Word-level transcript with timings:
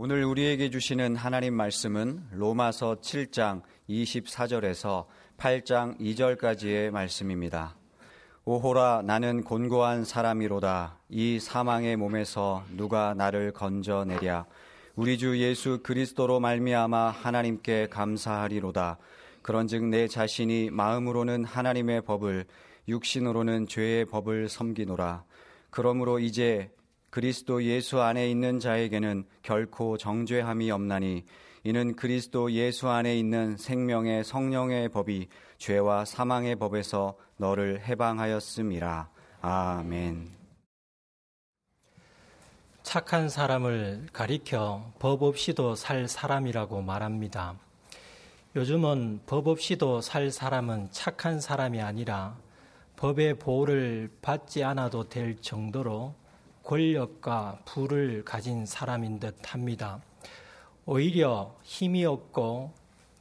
오늘 0.00 0.22
우리에게 0.24 0.70
주시는 0.70 1.16
하나님 1.16 1.54
말씀은 1.54 2.28
로마서 2.30 2.98
7장 3.00 3.62
24절에서 3.90 5.06
8장 5.38 5.98
2절까지의 5.98 6.92
말씀입니다. 6.92 7.74
오호라 8.44 9.02
나는 9.04 9.42
곤고한 9.42 10.04
사람이로다. 10.04 11.00
이 11.08 11.40
사망의 11.40 11.96
몸에서 11.96 12.62
누가 12.76 13.12
나를 13.14 13.50
건져내랴? 13.50 14.46
우리 14.94 15.18
주 15.18 15.36
예수 15.40 15.80
그리스도로 15.82 16.38
말미암아 16.38 17.10
하나님께 17.10 17.88
감사하리로다. 17.88 18.98
그런즉 19.42 19.86
내 19.86 20.06
자신이 20.06 20.70
마음으로는 20.70 21.44
하나님의 21.44 22.02
법을 22.02 22.44
육신으로는 22.86 23.66
죄의 23.66 24.04
법을 24.04 24.48
섬기노라. 24.48 25.24
그러므로 25.70 26.20
이제 26.20 26.70
그리스도 27.10 27.62
예수 27.64 28.00
안에 28.00 28.30
있는 28.30 28.60
자에게는 28.60 29.24
결코 29.42 29.96
정죄함이 29.96 30.70
없나니 30.70 31.24
이는 31.64 31.96
그리스도 31.96 32.52
예수 32.52 32.88
안에 32.88 33.18
있는 33.18 33.56
생명의 33.56 34.24
성령의 34.24 34.90
법이 34.90 35.28
죄와 35.58 36.04
사망의 36.04 36.56
법에서 36.56 37.16
너를 37.36 37.80
해방하였음이라. 37.86 39.08
아멘. 39.40 40.38
착한 42.82 43.28
사람을 43.28 44.06
가리켜 44.12 44.92
법 44.98 45.22
없이도 45.22 45.74
살 45.74 46.08
사람이라고 46.08 46.80
말합니다. 46.80 47.54
요즘은 48.56 49.20
법 49.26 49.46
없이도 49.48 50.00
살 50.00 50.30
사람은 50.30 50.88
착한 50.90 51.40
사람이 51.40 51.82
아니라 51.82 52.36
법의 52.96 53.34
보호를 53.34 54.10
받지 54.22 54.64
않아도 54.64 55.08
될 55.08 55.36
정도로 55.36 56.14
권력과 56.68 57.60
부를 57.64 58.22
가진 58.26 58.66
사람인 58.66 59.20
듯 59.20 59.54
합니다. 59.54 60.02
오히려 60.84 61.56
힘이 61.62 62.04
없고 62.04 62.74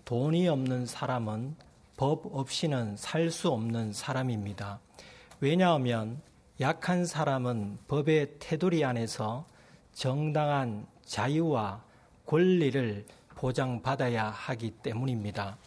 돈이 0.04 0.50
없는 0.50 0.86
사람은 0.86 1.56
법 1.96 2.26
없이는 2.26 2.98
살 2.98 3.32
수 3.32 3.50
없는 3.50 3.94
사람입니다. 3.94 4.82
왜냐하면 5.40 6.22
약한 6.60 7.06
사람은 7.06 7.78
법의 7.88 8.36
테두리 8.40 8.84
안에서 8.84 9.46
정당한 9.94 10.86
자유와 11.06 11.82
권리를 12.26 13.06
보장받아야 13.30 14.30
하기 14.30 14.72
때문입니다. 14.72 15.58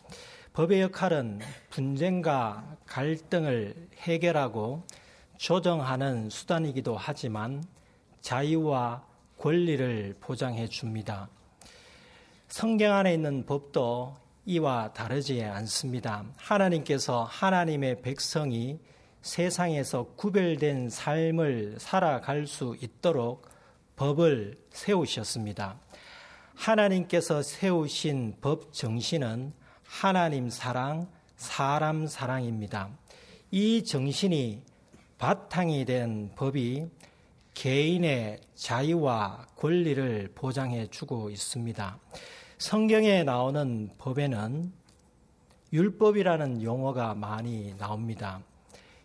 법의 0.53 0.83
역할은 0.83 1.41
분쟁과 1.71 2.77
갈등을 2.85 3.89
해결하고 4.01 4.85
조정하는 5.41 6.29
수단이기도 6.29 6.99
하지만 6.99 7.65
자유와 8.21 9.05
권리를 9.39 10.17
보장해 10.21 10.69
줍니다. 10.69 11.29
성경 12.49 12.95
안에 12.95 13.15
있는 13.15 13.47
법도 13.47 14.17
이와 14.47 14.93
다르지 14.93 15.43
않습니다. 15.45 16.25
하나님께서 16.37 17.25
하나님의 17.25 18.03
백성이 18.03 18.81
세상에서 19.23 20.05
구별된 20.17 20.91
삶을 20.91 21.77
살아갈 21.79 22.47
수 22.47 22.77
있도록 22.81 23.47
법을 23.97 24.59
세우셨습니다. 24.71 25.79
하나님께서 26.55 27.43
세우신 27.43 28.37
법 28.41 28.73
정신은 28.73 29.53
하나님 29.85 30.51
사랑, 30.51 31.09
사람 31.37 32.07
사랑입니다. 32.07 32.91
이 33.51 33.85
정신이 33.85 34.63
바탕이 35.19 35.85
된 35.85 36.31
법이 36.35 36.89
개인의 37.55 38.41
자유와 38.55 39.47
권리를 39.57 40.33
보장해 40.35 40.87
주고 40.89 41.31
있습니다. 41.31 41.99
성경에 42.59 43.23
나오는 43.25 43.91
법에는 43.99 44.73
율법이라는 45.73 46.63
용어가 46.63 47.15
많이 47.15 47.75
나옵니다. 47.79 48.43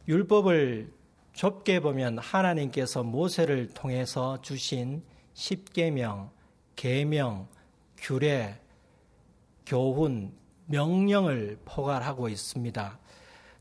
율법을 0.07 0.91
좁게 1.33 1.79
보면 1.81 2.17
하나님께서 2.17 3.03
모세를 3.03 3.67
통해서 3.69 4.41
주신 4.41 5.03
십계명, 5.33 6.31
계명, 6.75 7.47
규례, 7.97 8.59
교훈, 9.65 10.33
명령을 10.67 11.59
포괄하고 11.65 12.29
있습니다. 12.29 12.99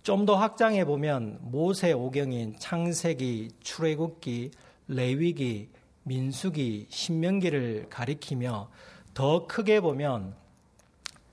좀 0.03 0.27
더 0.27 0.37
확장해 0.37 0.85
보면 0.85 1.39
모세 1.41 1.93
오경인 1.93 2.57
창세기, 2.59 3.53
출애굽기, 3.61 4.51
레위기, 4.89 5.69
민수기, 6.03 6.87
신명기를 6.91 7.87
가리키며 7.91 8.71
더 9.15 9.47
크게 9.47 9.81
보면 9.81 10.35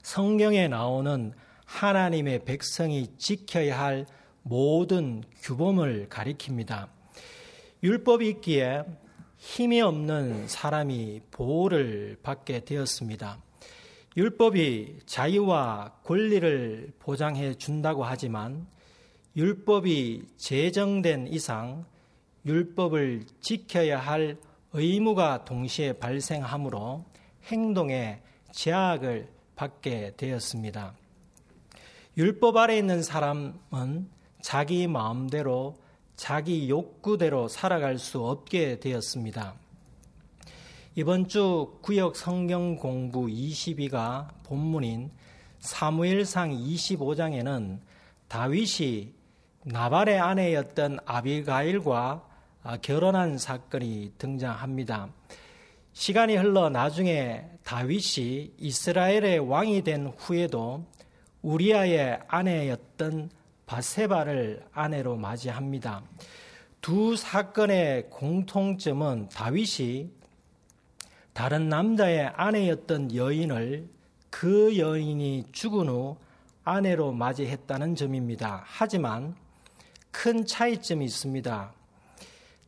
성경에 0.01 0.67
나오는 0.67 1.33
하나님의 1.65 2.45
백성이 2.45 3.07
지켜야 3.17 3.79
할 3.79 4.05
모든 4.43 5.23
규범을 5.41 6.07
가리킵니다. 6.09 6.89
율법이 7.83 8.27
있기에 8.29 8.83
힘이 9.37 9.81
없는 9.81 10.47
사람이 10.47 11.21
보호를 11.31 12.17
받게 12.21 12.65
되었습니다. 12.65 13.41
율법이 14.17 14.99
자유와 15.05 15.99
권리를 16.03 16.91
보장해 16.99 17.55
준다고 17.55 18.03
하지만 18.03 18.67
율법이 19.35 20.23
제정된 20.37 21.27
이상 21.27 21.85
율법을 22.45 23.25
지켜야 23.39 23.99
할 23.99 24.37
의무가 24.73 25.45
동시에 25.45 25.93
발생하므로 25.93 27.05
행동에 27.45 28.21
제약을 28.51 29.29
받게 29.55 30.13
되었습니다. 30.17 30.93
율법 32.17 32.57
아래 32.57 32.77
있는 32.77 33.03
사람은 33.03 34.09
자기 34.41 34.87
마음대로 34.87 35.77
자기 36.15 36.69
욕구대로 36.69 37.47
살아갈 37.47 37.97
수 37.97 38.25
없게 38.25 38.79
되었습니다. 38.79 39.55
이번 40.95 41.27
주 41.27 41.77
구역 41.81 42.15
성경 42.15 42.75
공부 42.75 43.27
22가 43.27 44.27
본문인 44.43 45.09
사무엘상 45.59 46.51
25장에는 46.51 47.79
다윗이 48.27 49.13
나발의 49.63 50.19
아내였던 50.19 50.99
아비가일과 51.05 52.30
결혼한 52.81 53.37
사건이 53.37 54.13
등장합니다. 54.17 55.09
시간이 55.93 56.37
흘러 56.37 56.69
나중에 56.69 57.45
다윗이 57.63 58.53
이스라엘의 58.57 59.39
왕이 59.39 59.83
된 59.83 60.13
후에도 60.17 60.85
우리아의 61.41 62.19
아내였던 62.27 63.29
바세바를 63.65 64.63
아내로 64.71 65.17
맞이합니다. 65.17 66.03
두 66.81 67.15
사건의 67.15 68.09
공통점은 68.09 69.29
다윗이 69.29 70.09
다른 71.33 71.69
남자의 71.69 72.27
아내였던 72.35 73.15
여인을 73.15 73.89
그 74.29 74.77
여인이 74.77 75.45
죽은 75.51 75.89
후 75.89 76.17
아내로 76.63 77.11
맞이했다는 77.11 77.95
점입니다. 77.95 78.63
하지만 78.65 79.35
큰 80.11 80.45
차이점이 80.45 81.05
있습니다. 81.05 81.73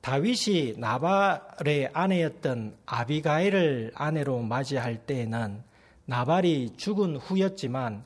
다윗이 0.04 0.74
나발의 0.80 1.92
아내였던 1.94 2.76
아비가일을 2.86 3.94
아내로 3.96 4.42
맞이할 4.42 5.06
때에는 5.06 5.64
나발이 6.08 6.74
죽은 6.76 7.16
후였지만 7.16 8.04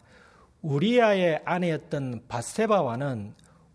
우리아의 0.62 1.42
아내였던 1.44 2.26
바세바와는 2.28 3.34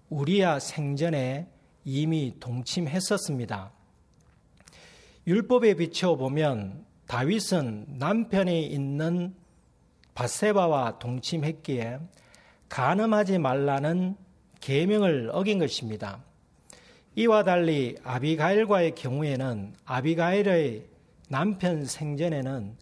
우리아 0.09 0.61
생전에 0.61 1.49
이미 1.85 2.37
동침했었습니다. 2.39 3.73
율법에 5.27 5.75
비추어 5.75 6.15
보면 6.15 6.85
다윗은 7.09 7.87
남편이 7.99 8.67
있는 8.67 9.35
바세바와 10.15 11.01
동침했기에 11.01 11.99
간음하지 12.69 13.39
말라는 13.39 14.17
계명을 14.61 15.31
어긴 15.33 15.59
것입니다. 15.59 16.23
이와 17.15 17.45
달리 17.45 17.97
아비가일과의 18.05 18.95
경우에는 18.95 19.75
아비가일의 19.85 20.87
남편 21.29 21.85
생전에는 21.85 22.75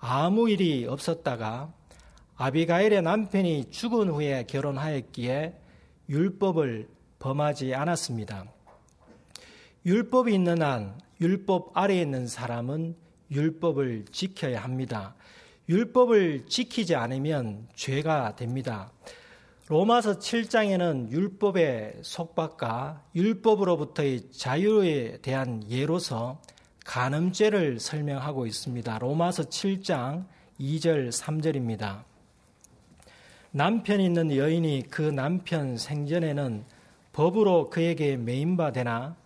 아무 0.00 0.50
일이 0.50 0.86
없었다가 0.86 1.72
아비가일의 2.34 3.02
남편이 3.02 3.70
죽은 3.70 4.08
후에 4.08 4.44
결혼하였기에 4.48 5.54
율법을 6.08 6.88
범하지 7.20 7.76
않았습니다. 7.76 8.46
율법이 9.86 10.34
있는 10.34 10.62
한 10.62 10.98
율법 11.20 11.70
아래에 11.78 12.02
있는 12.02 12.26
사람은 12.26 12.96
율법을 13.30 14.06
지켜야 14.10 14.64
합니다. 14.64 15.14
율법을 15.68 16.46
지키지 16.48 16.96
않으면 16.96 17.68
죄가 17.76 18.34
됩니다. 18.34 18.90
로마서 19.68 20.20
7장에는 20.20 21.10
율법의 21.10 21.94
속박과 22.02 23.02
율법으로부터의 23.16 24.30
자유에 24.30 25.18
대한 25.22 25.60
예로서 25.68 26.40
간음죄를 26.84 27.80
설명하고 27.80 28.46
있습니다. 28.46 29.00
로마서 29.00 29.42
7장 29.42 30.26
2절 30.60 31.10
3절입니다. 31.10 32.04
남편 33.50 34.00
있는 34.00 34.36
여인이 34.36 34.84
그 34.88 35.02
남편 35.02 35.76
생전에는 35.76 36.64
법으로 37.12 37.68
그에게 37.68 38.16
매인바 38.16 38.70
되나 38.70 39.16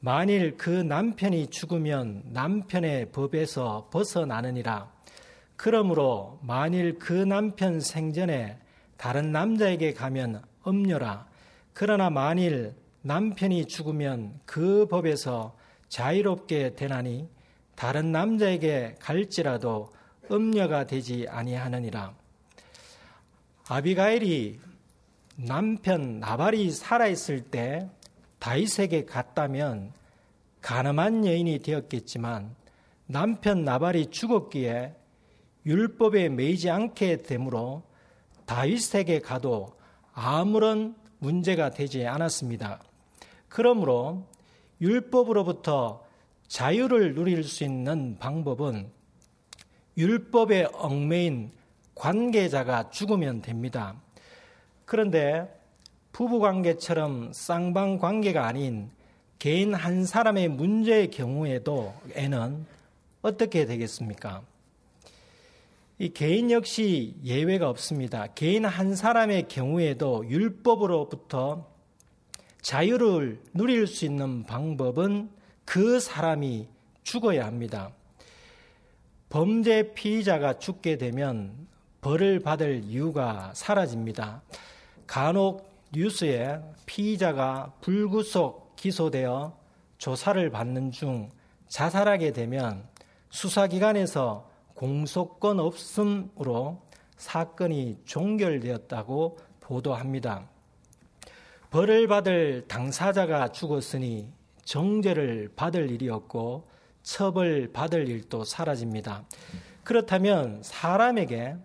만일 0.00 0.58
그 0.58 0.68
남편이 0.68 1.46
죽으면 1.46 2.24
남편의 2.26 3.10
법에서 3.10 3.88
벗어나느니라. 3.90 4.92
그러므로 5.56 6.38
만일 6.42 6.98
그 6.98 7.14
남편 7.14 7.80
생전에 7.80 8.58
다른 8.98 9.32
남자에게 9.32 9.94
가면 9.94 10.42
음녀라. 10.66 11.26
그러나 11.72 12.10
만일 12.10 12.74
남편이 13.02 13.66
죽으면 13.66 14.40
그 14.44 14.86
법에서 14.88 15.56
자유롭게 15.88 16.74
되나니 16.74 17.28
다른 17.74 18.10
남자에게 18.10 18.96
갈지라도 19.00 19.92
음녀가 20.30 20.84
되지 20.84 21.26
아니하느니라. 21.28 22.12
아비가일이 23.68 24.58
남편 25.36 26.18
나발이 26.18 26.72
살아있을 26.72 27.42
때 27.42 27.88
다윗에게 28.40 29.04
갔다면 29.04 29.92
가늠한 30.60 31.24
여인이 31.24 31.60
되었겠지만 31.60 32.56
남편 33.06 33.64
나발이 33.64 34.06
죽었기에 34.10 34.94
율법에 35.64 36.30
매이지 36.30 36.68
않게 36.68 37.18
되므로 37.18 37.87
다윗에게 38.48 39.20
가도 39.20 39.76
아무런 40.14 40.96
문제가 41.18 41.70
되지 41.70 42.06
않았습니다. 42.06 42.80
그러므로 43.48 44.24
율법으로부터 44.80 46.02
자유를 46.48 47.14
누릴 47.14 47.44
수 47.44 47.62
있는 47.62 48.16
방법은 48.18 48.90
율법에 49.98 50.68
얽매인 50.72 51.50
관계자가 51.94 52.88
죽으면 52.90 53.42
됩니다. 53.42 53.94
그런데 54.86 55.46
부부 56.12 56.38
관계처럼 56.40 57.32
쌍방 57.34 57.98
관계가 57.98 58.46
아닌 58.46 58.90
개인 59.38 59.74
한 59.74 60.06
사람의 60.06 60.48
문제의 60.48 61.10
경우에도 61.10 61.92
애는 62.14 62.64
어떻게 63.20 63.66
되겠습니까? 63.66 64.42
이 66.00 66.10
개인 66.10 66.52
역시 66.52 67.16
예외가 67.24 67.68
없습니다. 67.68 68.28
개인 68.28 68.64
한 68.64 68.94
사람의 68.94 69.48
경우에도 69.48 70.24
율법으로부터 70.28 71.66
자유를 72.62 73.42
누릴 73.52 73.88
수 73.88 74.04
있는 74.04 74.44
방법은 74.44 75.28
그 75.64 75.98
사람이 75.98 76.68
죽어야 77.02 77.46
합니다. 77.46 77.90
범죄 79.28 79.92
피의자가 79.92 80.60
죽게 80.60 80.98
되면 80.98 81.66
벌을 82.00 82.38
받을 82.38 82.84
이유가 82.84 83.50
사라집니다. 83.54 84.42
간혹 85.08 85.68
뉴스에 85.92 86.60
피의자가 86.86 87.72
불구속 87.80 88.76
기소되어 88.76 89.58
조사를 89.98 90.48
받는 90.50 90.92
중 90.92 91.28
자살하게 91.66 92.32
되면 92.32 92.86
수사기관에서 93.30 94.47
공소권 94.78 95.58
없음으로 95.58 96.80
사건이 97.16 97.98
종결되었다고 98.04 99.38
보도합니다. 99.58 100.48
벌을 101.70 102.06
받을 102.06 102.64
당사자가 102.68 103.48
죽었으니 103.48 104.30
정죄를 104.64 105.50
받을 105.56 105.90
일이 105.90 106.08
없고 106.08 106.68
처벌 107.02 107.72
받을 107.72 108.08
일도 108.08 108.44
사라집니다. 108.44 109.24
그렇다면 109.82 110.60
사람에게 110.62 111.56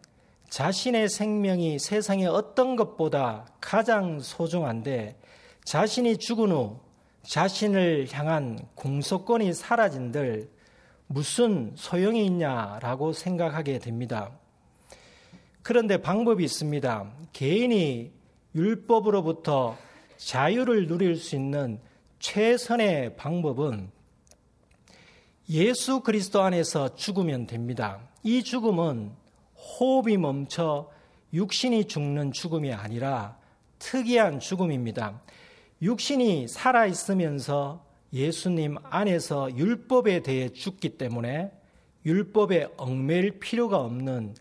자신의 0.49 1.07
생명이 1.07 1.77
세상의 1.77 2.25
어떤 2.25 2.75
것보다 2.75 3.45
가장 3.61 4.19
소중한데 4.19 5.19
자신이 5.65 6.17
죽은 6.17 6.51
후 6.51 6.79
자신을 7.21 8.07
향한 8.11 8.57
공소권이 8.73 9.53
사라진들 9.53 10.49
무슨 11.07 11.73
소용이 11.75 12.25
있냐라고 12.25 13.13
생각하게 13.13 13.79
됩니다. 13.79 14.31
그런데 15.61 15.97
방법이 15.97 16.43
있습니다. 16.43 17.11
개인이 17.31 18.11
율법으로부터 18.55 19.77
자유를 20.17 20.87
누릴 20.87 21.15
수 21.15 21.35
있는 21.35 21.79
최선의 22.19 23.15
방법은 23.17 23.91
예수 25.49 26.01
그리스도 26.01 26.41
안에서 26.41 26.95
죽으면 26.95 27.47
됩니다. 27.47 27.99
이 28.23 28.43
죽음은 28.43 29.11
호흡이 29.55 30.17
멈춰 30.17 30.89
육신이 31.33 31.85
죽는 31.85 32.31
죽음이 32.31 32.71
아니라 32.71 33.37
특이한 33.79 34.39
죽음입니다. 34.39 35.21
육신이 35.81 36.47
살아있으면서 36.47 37.83
예수님 38.13 38.77
안에서 38.83 39.55
율법에 39.57 40.21
대해 40.21 40.49
죽기 40.49 40.97
때문에 40.97 41.51
율법에 42.05 42.69
얽매일 42.77 43.39
필요가 43.39 43.79
없는 43.79 44.35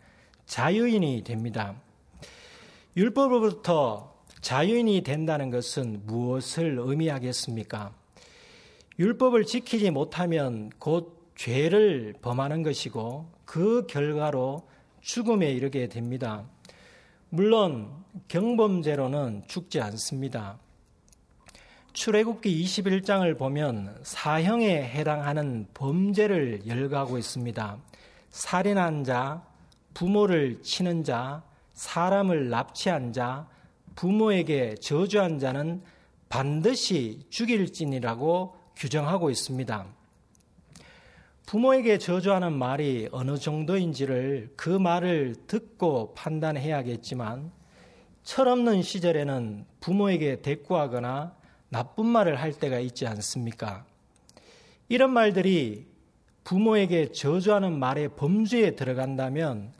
자유인이 0.46 1.24
됩니다. 1.24 1.80
율법으로부터 2.96 4.12
자유인이 4.42 5.02
된다는 5.02 5.50
것은 5.50 6.02
무엇을 6.04 6.76
의미하겠습니까? 6.78 7.94
율법을 8.98 9.46
지키지 9.46 9.90
못하면 9.90 10.70
곧 10.78 11.32
죄를 11.34 12.14
범하는 12.20 12.62
것이고 12.62 13.30
그 13.46 13.86
결과로 13.86 14.68
죽음에 15.00 15.50
이르게 15.50 15.88
됩니다. 15.88 16.44
물론 17.30 17.90
경범죄로는 18.28 19.44
죽지 19.46 19.80
않습니다. 19.80 20.58
출애굽기 21.92 22.64
21장을 22.64 23.36
보면 23.36 23.98
사형에 24.02 24.82
해당하는 24.82 25.66
범죄를 25.74 26.62
열거하고 26.66 27.18
있습니다. 27.18 27.76
살인한 28.30 29.04
자, 29.04 29.42
부모를 29.92 30.62
치는 30.62 31.04
자, 31.04 31.42
사람을 31.74 32.48
납치한 32.48 33.12
자, 33.12 33.46
부모에게 33.94 34.76
저주한 34.76 35.38
자는 35.38 35.82
반드시 36.30 37.26
죽일진이라고 37.28 38.56
규정하고 38.74 39.28
있습니다. 39.28 39.86
부모에게 41.44 41.98
저주하는 41.98 42.54
말이 42.54 43.10
어느 43.12 43.36
정도인지를 43.36 44.54
그 44.56 44.70
말을 44.70 45.34
듣고 45.46 46.14
판단해야겠지만 46.14 47.52
철없는 48.22 48.80
시절에는 48.80 49.66
부모에게 49.80 50.40
대꾸하거나 50.40 51.41
나쁜 51.72 52.04
말을 52.04 52.38
할 52.38 52.52
때가 52.52 52.80
있지 52.80 53.06
않습니까? 53.06 53.86
이런 54.90 55.10
말들이 55.10 55.86
부모에게 56.44 57.12
저주하는 57.12 57.78
말의 57.78 58.10
범주에 58.14 58.76
들어간다면 58.76 59.72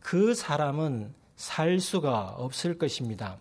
그 0.00 0.34
사람은 0.34 1.14
살 1.36 1.80
수가 1.80 2.34
없을 2.36 2.76
것입니다. 2.76 3.38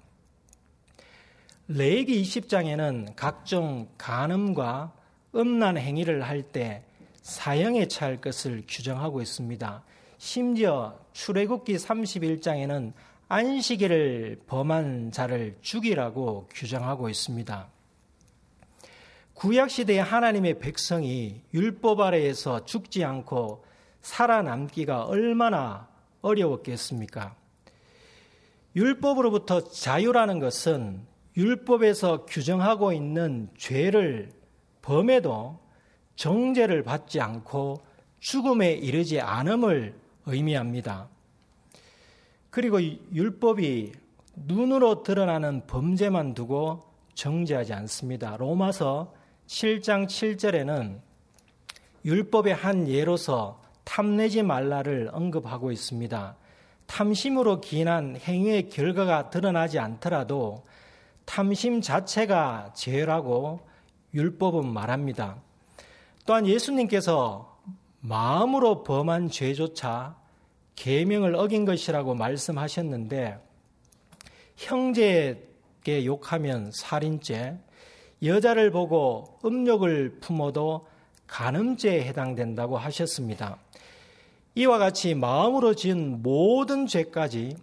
레이기 1.67 2.21
20장에는 2.21 3.17
각종 3.17 3.89
간음과 3.97 4.93
음란 5.35 5.77
행위를 5.77 6.23
할 6.23 6.41
때 6.41 6.85
사형에 7.21 7.89
처할 7.89 8.21
것을 8.21 8.63
규정하고 8.65 9.21
있습니다. 9.21 9.83
심지어 10.17 10.97
출애굽기 11.11 11.75
31장에는 11.75 12.93
안식일을 13.27 14.43
범한 14.47 15.11
자를 15.11 15.57
죽이라고 15.61 16.47
규정하고 16.53 17.09
있습니다. 17.09 17.78
구약 19.39 19.69
시대의 19.69 20.03
하나님의 20.03 20.59
백성이 20.59 21.43
율법 21.53 22.01
아래에서 22.01 22.65
죽지 22.65 23.05
않고 23.05 23.63
살아남기가 24.01 25.05
얼마나 25.05 25.87
어려웠겠습니까? 26.19 27.37
율법으로부터 28.75 29.63
자유라는 29.69 30.39
것은 30.39 31.07
율법에서 31.37 32.25
규정하고 32.25 32.91
있는 32.91 33.49
죄를 33.57 34.29
범해도 34.81 35.57
정죄를 36.17 36.83
받지 36.83 37.21
않고 37.21 37.81
죽음에 38.19 38.73
이르지 38.73 39.21
않음을 39.21 39.97
의미합니다. 40.25 41.07
그리고 42.49 42.81
율법이 42.81 43.93
눈으로 44.35 45.01
드러나는 45.01 45.65
범죄만 45.65 46.33
두고 46.33 46.83
정죄하지 47.13 47.71
않습니다. 47.71 48.35
로마서 48.35 49.17
7장 49.49 50.05
7절에는 50.05 50.99
율법의 52.05 52.53
한 52.53 52.87
예로서 52.87 53.59
탐내지 53.83 54.43
말라를 54.43 55.09
언급하고 55.11 55.71
있습니다. 55.71 56.35
탐심으로 56.85 57.59
기인한 57.59 58.15
행위의 58.15 58.69
결과가 58.69 59.31
드러나지 59.31 59.79
않더라도 59.79 60.65
탐심 61.25 61.81
자체가 61.81 62.73
죄라고 62.75 63.61
율법은 64.13 64.71
말합니다. 64.71 65.41
또한 66.27 66.45
예수님께서 66.45 67.59
마음으로 68.01 68.83
범한 68.83 69.29
죄조차 69.31 70.15
계명을 70.75 71.33
어긴 71.35 71.65
것이라고 71.65 72.13
말씀하셨는데 72.13 73.39
형제에게 74.57 76.05
욕하면 76.05 76.71
살인죄, 76.71 77.57
여자를 78.23 78.71
보고 78.71 79.39
음욕을 79.45 80.19
품어도 80.19 80.87
간음죄에 81.27 82.03
해당된다고 82.03 82.77
하셨습니다. 82.77 83.57
이와 84.55 84.77
같이 84.77 85.15
마음으로 85.15 85.75
지은 85.75 86.21
모든 86.21 86.87
죄까지 86.87 87.55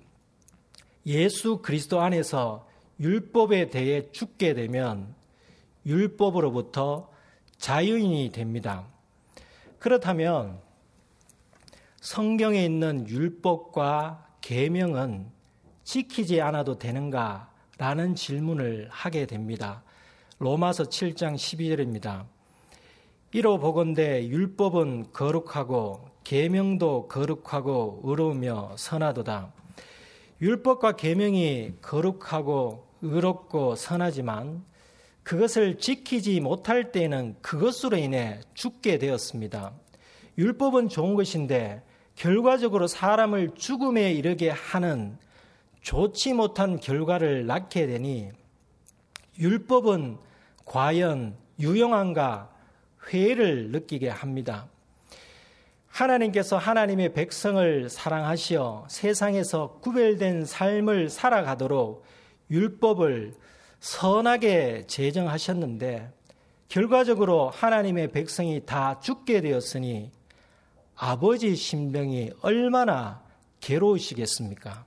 예수 1.07 1.59
그리스도 1.59 2.01
안에서 2.01 2.67
율법에 3.01 3.71
대해 3.71 4.11
죽게 4.13 4.55
되면 4.55 5.15
율법으로부터 5.85 7.11
자유인이 7.59 8.33
됩니다. 8.33 8.87
그렇다면 9.79 10.59
성경에 12.01 12.65
있는 12.65 13.09
율법과 13.09 14.27
계명은 14.41 15.27
지키지 15.85 16.41
않아도 16.41 16.79
되는가? 16.79 17.51
라는 17.79 18.15
질문을 18.15 18.89
하게 18.91 19.27
됩니다. 19.27 19.83
로마서 20.39 20.85
7장 20.85 21.35
12절입니다. 21.35 22.27
이로 23.33 23.59
보건대 23.59 24.27
율법은 24.29 25.13
거룩하고 25.13 26.11
계명도 26.25 27.09
거룩하고 27.09 28.03
의로우며 28.05 28.75
선하도다. 28.77 29.55
율법과 30.43 30.97
계명이 30.97 31.77
거룩하고 31.81 32.87
의롭고 33.01 33.77
선하지만 33.77 34.63
그것을 35.23 35.79
지키지 35.79 36.41
못할 36.41 36.93
때는 36.93 37.37
그것으로 37.41 37.97
인해 37.97 38.41
죽게 38.53 38.99
되었습니다. 38.99 39.73
율법은 40.37 40.91
좋은 40.91 41.15
것인데 41.15 41.83
결과적으로 42.15 42.87
사람을 42.87 43.55
죽음에 43.55 44.13
이르게 44.13 44.51
하는 44.51 45.17
좋지 45.81 46.35
못한 46.35 46.79
결과를 46.79 47.47
낳게 47.47 47.87
되니 47.87 48.33
율법은 49.39 50.26
과연 50.67 51.37
유용한가 51.59 52.51
회의를 53.09 53.71
느끼게 53.71 54.11
합니다. 54.11 54.69
하나님께서 55.89 56.59
하나님의 56.59 57.15
백성을 57.15 57.89
사랑하시어 57.89 58.87
세상에서 58.91 59.79
구별된 59.81 60.45
삶을 60.45 61.09
살아가도록 61.09 62.05
율법을 62.51 63.35
선하게 63.81 64.85
제정하셨는데 64.87 66.13
결과적으로 66.69 67.49
하나님의 67.49 68.11
백성이 68.11 68.61
다 68.67 69.01
죽게 69.01 69.41
되었으니 69.41 70.11
아버지 70.97 71.55
신병이 71.55 72.33
얼마나 72.43 73.23
괴로우시겠습니까? 73.61 74.85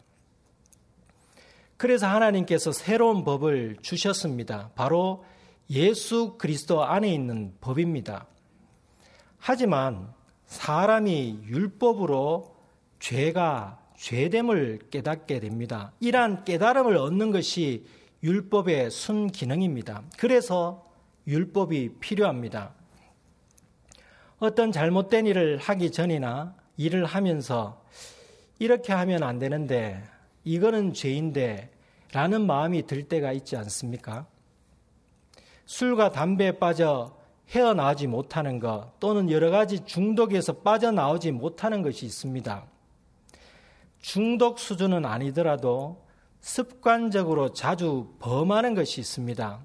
그래서 1.77 2.07
하나님께서 2.07 2.71
새로운 2.71 3.23
법을 3.23 3.77
주셨습니다. 3.81 4.71
바로 4.75 5.23
예수 5.69 6.35
그리스도 6.37 6.83
안에 6.83 7.13
있는 7.13 7.53
법입니다. 7.61 8.25
하지만 9.37 10.13
사람이 10.47 11.43
율법으로 11.45 12.55
죄가 12.99 13.79
죄됨을 13.97 14.79
깨닫게 14.89 15.39
됩니다. 15.39 15.91
이러한 15.99 16.43
깨달음을 16.43 16.97
얻는 16.97 17.31
것이 17.31 17.85
율법의 18.23 18.91
순기능입니다. 18.91 20.03
그래서 20.17 20.85
율법이 21.27 21.99
필요합니다. 21.99 22.73
어떤 24.39 24.71
잘못된 24.71 25.27
일을 25.27 25.57
하기 25.57 25.91
전이나 25.91 26.55
일을 26.77 27.05
하면서 27.05 27.83
이렇게 28.57 28.93
하면 28.93 29.21
안 29.23 29.37
되는데 29.37 30.03
이거는 30.43 30.93
죄인데 30.93 31.71
라는 32.11 32.47
마음이 32.47 32.87
들 32.87 33.03
때가 33.03 33.33
있지 33.33 33.55
않습니까? 33.55 34.25
술과 35.69 36.11
담배에 36.11 36.53
빠져 36.53 37.15
헤어나오지 37.49 38.07
못하는 38.07 38.59
것 38.59 38.99
또는 38.99 39.29
여러 39.29 39.51
가지 39.51 39.85
중독에서 39.85 40.53
빠져나오지 40.53 41.31
못하는 41.31 41.83
것이 41.83 42.07
있습니다. 42.07 42.65
중독 43.99 44.57
수준은 44.57 45.05
아니더라도 45.05 46.03
습관적으로 46.39 47.53
자주 47.53 48.11
범하는 48.17 48.73
것이 48.73 48.99
있습니다. 48.99 49.59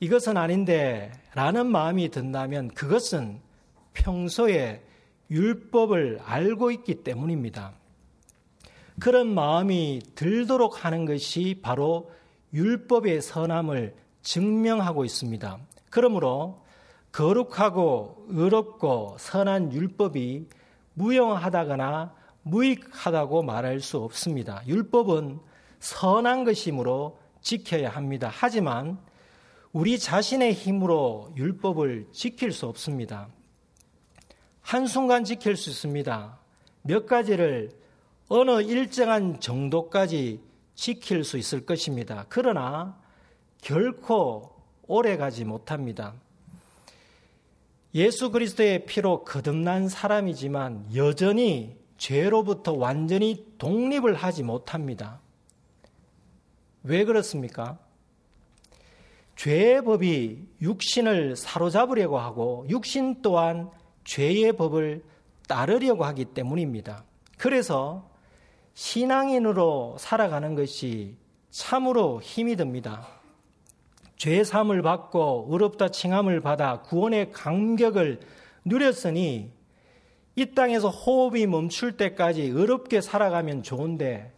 이것은 0.00 0.36
아닌데 0.36 1.12
라는 1.34 1.66
마음이 1.66 2.10
든다면 2.10 2.68
그것은 2.68 3.40
평소에 3.94 4.82
율법을 5.30 6.20
알고 6.26 6.70
있기 6.72 6.96
때문입니다. 7.04 7.72
그런 9.00 9.28
마음이 9.34 10.02
들도록 10.14 10.84
하는 10.84 11.06
것이 11.06 11.60
바로 11.62 12.10
율법의 12.52 13.22
선함을 13.22 14.05
증명하고 14.26 15.04
있습니다. 15.04 15.58
그러므로 15.88 16.60
거룩하고 17.12 18.26
의롭고 18.28 19.16
선한 19.20 19.72
율법이 19.72 20.48
무용하다거나 20.94 22.12
무익하다고 22.42 23.42
말할 23.44 23.80
수 23.80 23.98
없습니다. 23.98 24.62
율법은 24.66 25.38
선한 25.78 26.44
것이므로 26.44 27.18
지켜야 27.40 27.88
합니다. 27.88 28.28
하지만 28.32 28.98
우리 29.72 29.98
자신의 29.98 30.54
힘으로 30.54 31.32
율법을 31.36 32.08
지킬 32.10 32.50
수 32.50 32.66
없습니다. 32.66 33.28
한순간 34.60 35.22
지킬 35.22 35.56
수 35.56 35.70
있습니다. 35.70 36.38
몇 36.82 37.06
가지를 37.06 37.70
어느 38.28 38.60
일정한 38.62 39.38
정도까지 39.38 40.40
지킬 40.74 41.22
수 41.22 41.38
있을 41.38 41.64
것입니다. 41.64 42.26
그러나 42.28 43.05
결코 43.66 44.52
오래 44.86 45.16
가지 45.16 45.44
못합니다. 45.44 46.14
예수 47.96 48.30
그리스도의 48.30 48.86
피로 48.86 49.24
거듭난 49.24 49.88
사람이지만 49.88 50.94
여전히 50.94 51.76
죄로부터 51.98 52.74
완전히 52.74 53.44
독립을 53.58 54.14
하지 54.14 54.44
못합니다. 54.44 55.18
왜 56.84 57.04
그렇습니까? 57.04 57.76
죄의 59.34 59.82
법이 59.82 60.46
육신을 60.62 61.34
사로잡으려고 61.34 62.20
하고 62.20 62.66
육신 62.68 63.20
또한 63.20 63.68
죄의 64.04 64.52
법을 64.52 65.02
따르려고 65.48 66.04
하기 66.04 66.26
때문입니다. 66.26 67.02
그래서 67.36 68.08
신앙인으로 68.74 69.96
살아가는 69.98 70.54
것이 70.54 71.16
참으로 71.50 72.20
힘이 72.22 72.54
듭니다. 72.54 73.15
죄 74.16 74.44
사함을 74.44 74.82
받고 74.82 75.48
의롭다 75.50 75.88
칭함을 75.88 76.40
받아 76.40 76.80
구원의 76.82 77.32
감격을 77.32 78.20
누렸으니 78.64 79.50
이 80.34 80.54
땅에서 80.54 80.90
호흡이 80.90 81.46
멈출 81.46 81.96
때까지 81.96 82.42
의롭게 82.42 83.00
살아가면 83.00 83.62
좋은데 83.62 84.32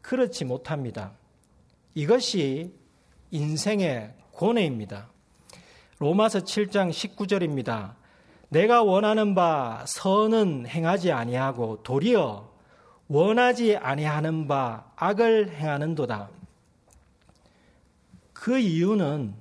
그렇지 0.00 0.44
못합니다. 0.44 1.12
이것이 1.94 2.72
인생의 3.30 4.14
고뇌입니다. 4.32 5.08
로마서 5.98 6.40
7장 6.40 6.90
19절입니다. 6.90 7.94
내가 8.48 8.82
원하는 8.82 9.34
바 9.34 9.84
선은 9.86 10.66
행하지 10.68 11.12
아니하고 11.12 11.82
도리어 11.82 12.52
원하지 13.08 13.76
아니하는 13.76 14.46
바 14.46 14.92
악을 14.96 15.50
행하는도다. 15.50 16.30
그 18.44 18.58
이유는 18.58 19.32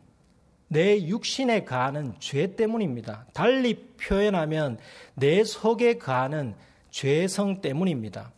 내 0.70 1.06
육신에 1.06 1.66
가하는 1.66 2.16
죄 2.20 2.56
때문입니다. 2.56 3.26
달리 3.34 3.76
표현하면 3.98 4.78
내 5.14 5.44
속에 5.44 5.98
가하는 5.98 6.56
죄성 6.90 7.60
때문입니다. 7.60 8.32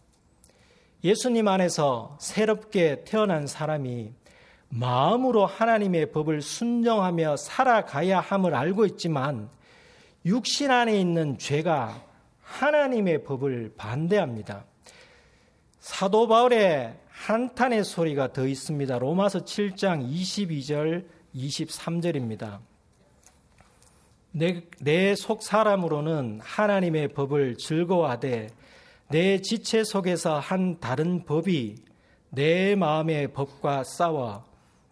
예수님 1.04 1.48
안에서 1.48 2.18
새롭게 2.20 3.04
태어난 3.06 3.46
사람이 3.46 4.12
마음으로 4.70 5.46
하나님의 5.46 6.12
법을 6.12 6.42
순정하며 6.42 7.38
살아가야 7.38 8.20
함을 8.20 8.56
알고 8.56 8.88
있지만 8.88 9.52
육신 10.26 10.72
안에 10.72 11.00
있는 11.00 11.38
죄가 11.38 12.02
하나님의 12.42 13.24
법을 13.24 13.76
반대합니다. 13.78 14.66
사도 15.78 16.28
바울의 16.28 17.05
한탄의 17.16 17.84
소리가 17.84 18.34
더 18.34 18.46
있습니다. 18.46 19.00
로마서 19.00 19.40
7장 19.40 20.08
22절 20.08 21.06
23절입니다. 21.34 22.60
내 24.82 25.16
속 25.16 25.42
사람으로는 25.42 26.42
하나님의 26.44 27.14
법을 27.14 27.56
즐거워하되 27.58 28.50
내 29.10 29.42
지체 29.42 29.84
속에서 29.84 30.40
한 30.40 30.80
다른 30.80 31.24
법이 31.24 31.78
내 32.30 32.76
마음의 32.76 33.32
법과 33.34 33.86
싸워 33.86 34.44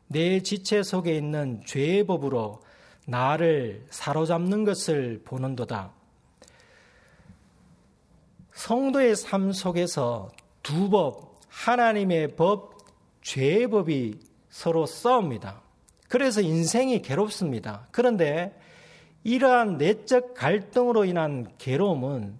내 0.07 0.41
지체 0.41 0.81
속에 0.81 1.15
있는 1.15 1.61
죄의 1.65 2.05
법으로 2.05 2.61
나를 3.05 3.85
사로잡는 3.89 4.63
것을 4.63 5.21
보는도다. 5.25 5.91
성도의 8.53 9.17
삶 9.17 9.51
속에서 9.51 10.31
두 10.61 10.89
법, 10.89 11.32
하나님의 11.53 12.35
법, 12.35 12.73
죄의 13.21 13.69
법이 13.69 14.19
서로 14.49 14.85
싸웁니다. 14.85 15.61
그래서 16.09 16.41
인생이 16.41 17.01
괴롭습니다. 17.01 17.87
그런데 17.91 18.59
이러한 19.23 19.77
내적 19.77 20.33
갈등으로 20.33 21.05
인한 21.05 21.47
괴로움은 21.57 22.37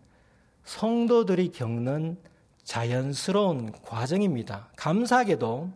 성도들이 0.66 1.52
겪는 1.52 2.18
자연스러운 2.64 3.72
과정입니다. 3.84 4.70
감사하게도 4.76 5.70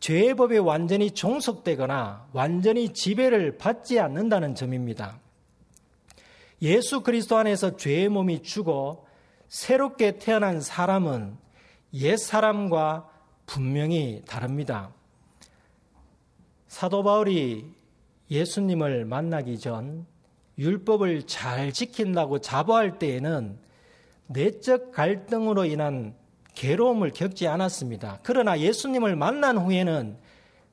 죄의 0.00 0.34
법에 0.34 0.58
완전히 0.58 1.10
종속되거나 1.10 2.28
완전히 2.32 2.92
지배를 2.92 3.58
받지 3.58 4.00
않는다는 4.00 4.54
점입니다. 4.54 5.20
예수 6.62 7.02
그리스도 7.02 7.36
안에서 7.36 7.76
죄의 7.76 8.08
몸이 8.08 8.42
죽어 8.42 9.04
새롭게 9.48 10.18
태어난 10.18 10.60
사람은 10.60 11.36
옛 11.94 12.16
사람과 12.16 13.08
분명히 13.46 14.22
다릅니다. 14.26 14.90
사도 16.68 17.02
바울이 17.02 17.66
예수님을 18.30 19.04
만나기 19.04 19.58
전 19.58 20.06
율법을 20.58 21.26
잘 21.26 21.72
지킨다고 21.72 22.38
자부할 22.38 22.98
때에는 22.98 23.58
내적 24.28 24.92
갈등으로 24.92 25.64
인한 25.64 26.14
괴로움을 26.54 27.10
겪지 27.10 27.48
않았습니다. 27.48 28.20
그러나 28.22 28.60
예수님을 28.60 29.16
만난 29.16 29.58
후에는 29.58 30.16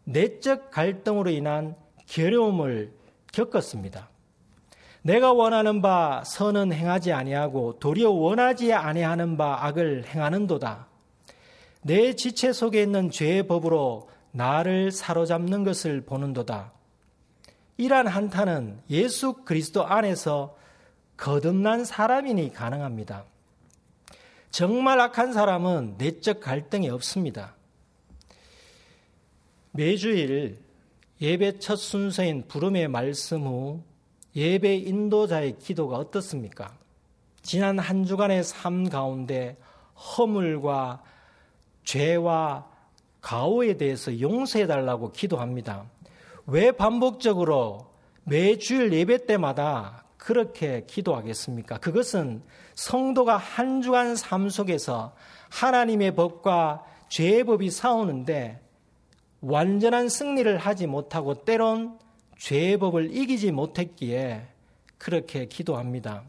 내적 0.03 0.69
갈등으로 0.69 1.31
인한 1.31 1.75
괴로움을 2.07 2.93
겪었습니다. 3.33 4.09
내가 5.01 5.31
원하는 5.33 5.81
바 5.81 6.23
선은 6.25 6.73
행하지 6.73 7.13
아니하고 7.13 7.79
도리어 7.79 8.11
원하지 8.11 8.73
아니하는 8.73 9.37
바 9.37 9.65
악을 9.65 10.05
행하는도다. 10.07 10.87
내 11.87 12.15
지체 12.15 12.51
속에 12.51 12.83
있는 12.83 13.09
죄의 13.09 13.47
법으로 13.47 14.09
나를 14.31 14.91
사로잡는 14.91 15.63
것을 15.63 16.01
보는도다. 16.01 16.73
이러한 17.77 18.07
한탄은 18.07 18.81
예수 18.89 19.45
그리스도 19.45 19.85
안에서 19.85 20.57
거듭난 21.15 21.85
사람이니 21.85 22.51
가능합니다. 22.51 23.23
정말 24.51 24.99
악한 24.99 25.31
사람은 25.31 25.95
내적 25.97 26.41
갈등이 26.41 26.89
없습니다. 26.89 27.55
매주일 29.71 30.59
예배 31.21 31.59
첫 31.59 31.77
순서인 31.77 32.49
부름의 32.49 32.89
말씀 32.89 33.43
후 33.43 33.81
예배 34.35 34.75
인도자의 34.75 35.57
기도가 35.57 35.95
어떻습니까? 35.95 36.77
지난 37.43 37.79
한 37.79 38.03
주간의 38.03 38.43
삶 38.43 38.89
가운데 38.89 39.55
허물과 39.95 41.01
죄와 41.87 42.67
가오에 43.21 43.77
대해서 43.77 44.19
용서해 44.19 44.67
달라고 44.67 45.13
기도합니다. 45.13 45.85
왜 46.45 46.73
반복적으로 46.73 47.87
매주일 48.25 48.91
예배 48.91 49.25
때마다 49.25 50.03
그렇게 50.17 50.83
기도하겠습니까? 50.85 51.77
그것은 51.77 52.43
성도가 52.75 53.37
한 53.37 53.81
주간 53.81 54.17
삶 54.17 54.49
속에서 54.49 55.15
하나님의 55.49 56.13
법과 56.15 56.83
죄의 57.07 57.45
법이 57.45 57.69
싸우는데 57.69 58.59
완전한 59.39 60.09
승리를 60.09 60.57
하지 60.57 60.87
못하고 60.87 61.45
때론 61.45 61.99
죄의 62.37 62.79
법을 62.79 63.15
이기지 63.15 63.53
못했기에 63.53 64.45
그렇게 64.97 65.45
기도합니다. 65.45 66.23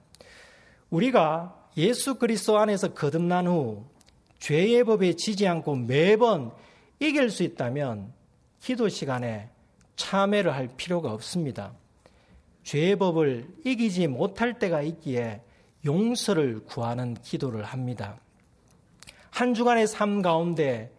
우리가 0.91 1.57
예수 1.77 2.15
그리스도 2.15 2.59
안에서 2.59 2.95
거듭난 2.95 3.49
후 3.49 3.87
죄의 4.38 4.85
법에 4.85 5.14
지지 5.14 5.47
않고 5.47 5.75
매번 5.76 6.52
이길 7.01 7.31
수 7.31 7.42
있다면 7.42 8.12
기도 8.61 8.88
시간에 8.88 9.51
참회를 9.96 10.55
할 10.55 10.68
필요가 10.77 11.12
없습니다. 11.12 11.72
죄의 12.62 12.96
법을 12.96 13.48
이기지 13.64 14.07
못할 14.09 14.59
때가 14.59 14.83
있기에 14.83 15.42
용서를 15.85 16.64
구하는 16.64 17.14
기도를 17.14 17.64
합니다. 17.64 18.20
한 19.31 19.55
주간의 19.55 19.87
삶 19.87 20.22
가운데 20.22 20.92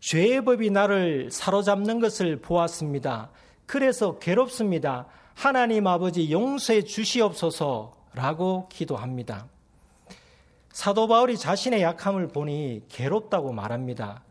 죄의 0.00 0.44
법이 0.44 0.70
나를 0.70 1.30
사로잡는 1.30 2.00
것을 2.00 2.40
보았습니다. 2.40 3.30
그래서 3.66 4.18
괴롭습니다. 4.18 5.06
하나님 5.34 5.86
아버지 5.86 6.30
용서해 6.30 6.82
주시옵소서라고 6.82 8.68
기도합니다. 8.68 9.48
사도 10.72 11.06
바울이 11.06 11.36
자신의 11.36 11.82
약함을 11.82 12.28
보니 12.28 12.84
괴롭다고 12.88 13.52
말합니다. 13.52 14.24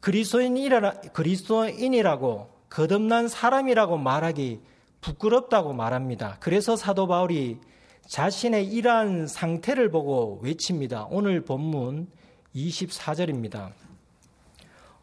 그리스도인이라, 0.00 0.92
그리스도인이라고 1.12 2.50
거듭난 2.70 3.28
사람이라고 3.28 3.98
말하기 3.98 4.60
부끄럽다고 5.00 5.72
말합니다. 5.72 6.36
그래서 6.40 6.76
사도 6.76 7.08
바울이 7.08 7.58
자신의 8.06 8.66
이러한 8.66 9.26
상태를 9.26 9.90
보고 9.90 10.40
외칩니다. 10.42 11.08
오늘 11.10 11.44
본문 11.44 12.08
24절입니다. 12.54 13.72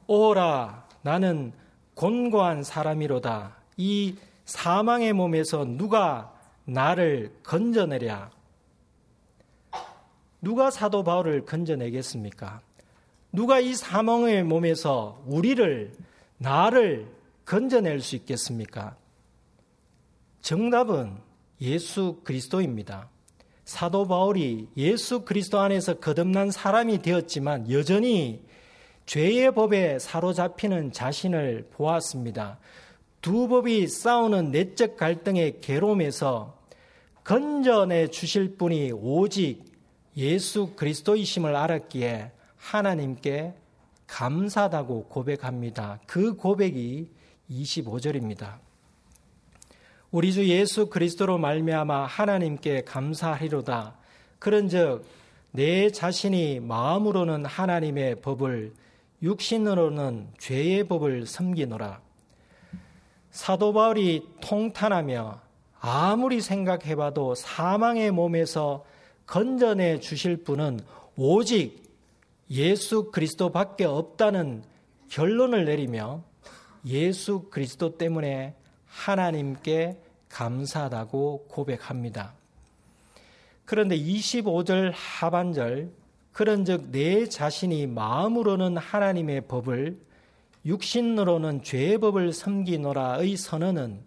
오라, 0.08 0.86
나는 1.02 1.52
곤고한 1.96 2.64
사람이로다. 2.64 3.58
이 3.78 4.16
사망의 4.46 5.14
몸에서 5.14 5.66
누가 5.66 6.34
나를 6.66 7.34
건져내랴? 7.44 8.32
누가 10.42 10.72
사도 10.72 11.04
바울을 11.04 11.46
건져내겠습니까? 11.46 12.62
누가 13.32 13.60
이 13.60 13.76
사망의 13.76 14.44
몸에서 14.44 15.22
우리를, 15.26 15.94
나를 16.38 17.08
건져낼 17.46 18.00
수 18.00 18.16
있겠습니까? 18.16 18.96
정답은 20.42 21.18
예수 21.62 22.22
그리스도입니다. 22.24 23.10
사도 23.66 24.08
바울이 24.08 24.68
예수 24.78 25.26
그리스도 25.26 25.60
안에서 25.60 25.96
거듭난 26.00 26.50
사람이 26.50 27.02
되었지만 27.02 27.70
여전히 27.70 28.42
죄의 29.06 29.54
법에 29.54 30.00
사로잡히는 30.00 30.92
자신을 30.92 31.68
보았습니다. 31.72 32.60
두 33.22 33.48
법이 33.48 33.88
싸우는 33.88 34.52
내적 34.52 34.98
갈등의 34.98 35.60
괴로움에서 35.62 36.58
건져내 37.24 38.08
주실 38.08 38.56
분이 38.56 38.92
오직 38.94 39.69
예수 40.18 40.74
그리스도이심을 40.76 41.56
알았기에 41.56 42.32
하나님께 42.58 43.54
감사하다고 44.08 45.06
고백합니다. 45.06 46.00
그 46.08 46.36
고백이 46.36 47.12
25절입니다. 47.50 48.58
우리 50.12 50.34
주 50.34 50.48
예수 50.48 50.90
그리스도로 50.90 51.38
말미암아 51.38 52.06
하나님께 52.06 52.84
감사하리로다. 52.84 53.96
그런즉 54.40 55.06
내 55.52 55.92
자신이 55.92 56.60
마음으로는 56.60 57.46
하나님의 57.46 58.22
법을 58.22 58.74
육신으로는 59.22 60.30
죄의 60.40 60.86
법을 60.86 61.28
섬기노라. 61.28 62.02
사도 63.32 63.74
바울이 63.74 64.28
통탄하며 64.42 65.42
아무리 65.80 66.42
생각해봐도 66.42 67.36
사망의 67.36 68.12
몸에서 68.12 68.84
건져내 69.30 70.00
주실 70.00 70.38
분은 70.38 70.80
오직 71.16 71.84
예수 72.50 73.12
그리스도밖에 73.12 73.86
없다는 73.86 74.64
결론을 75.10 75.66
내리며 75.66 76.24
예수 76.88 77.44
그리스도 77.52 77.96
때문에 77.96 78.56
하나님께 78.88 79.98
감사하다고 80.30 81.46
고백합니다. 81.48 82.34
그런데 83.66 83.96
25절 83.96 84.94
하반절 84.96 85.92
그런즉 86.32 86.90
내 86.90 87.28
자신이 87.28 87.86
마음으로는 87.86 88.78
하나님의 88.78 89.42
법을 89.42 90.00
육신으로는 90.66 91.62
죄의 91.62 92.00
법을 92.00 92.34
섬기노라의 92.34 93.38
선언은 93.38 94.02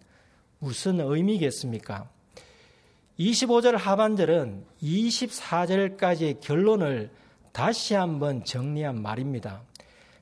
무슨 0.59 0.99
의미겠습니까? 0.99 2.12
25절 3.19 3.77
하반절은 3.77 4.65
24절까지의 4.81 6.39
결론을 6.41 7.11
다시 7.51 7.93
한번 7.93 8.43
정리한 8.43 9.01
말입니다. 9.01 9.61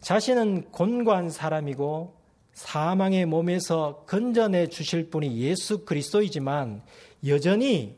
자신은 0.02 0.72
곤고한 0.72 1.30
사람이고 1.30 2.20
사망의 2.54 3.26
몸에서 3.28 4.04
건져내 4.08 4.68
주실 4.68 5.10
분이 5.10 5.38
예수 5.38 5.86
그리스도이지만 5.86 6.82
여전히 7.26 7.96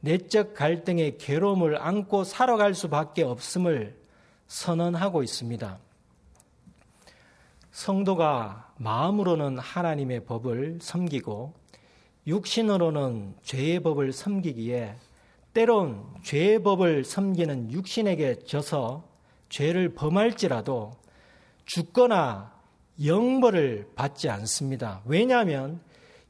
내적 0.00 0.54
갈등의 0.54 1.18
괴로움을 1.18 1.80
안고 1.80 2.24
살아갈 2.24 2.74
수밖에 2.74 3.22
없음을 3.22 3.98
선언하고 4.46 5.22
있습니다. 5.22 5.78
성도가 7.72 8.72
마음으로는 8.78 9.58
하나님의 9.58 10.24
법을 10.24 10.78
섬기고 10.80 11.59
육신으로는 12.26 13.34
죄의 13.42 13.80
법을 13.80 14.12
섬기기에 14.12 14.96
때론 15.52 16.04
죄의 16.22 16.62
법을 16.62 17.04
섬기는 17.04 17.72
육신에게 17.72 18.40
져서 18.44 19.04
죄를 19.48 19.94
범할지라도 19.94 20.92
죽거나 21.64 22.52
영벌을 23.04 23.88
받지 23.96 24.28
않습니다. 24.28 25.02
왜냐하면 25.04 25.80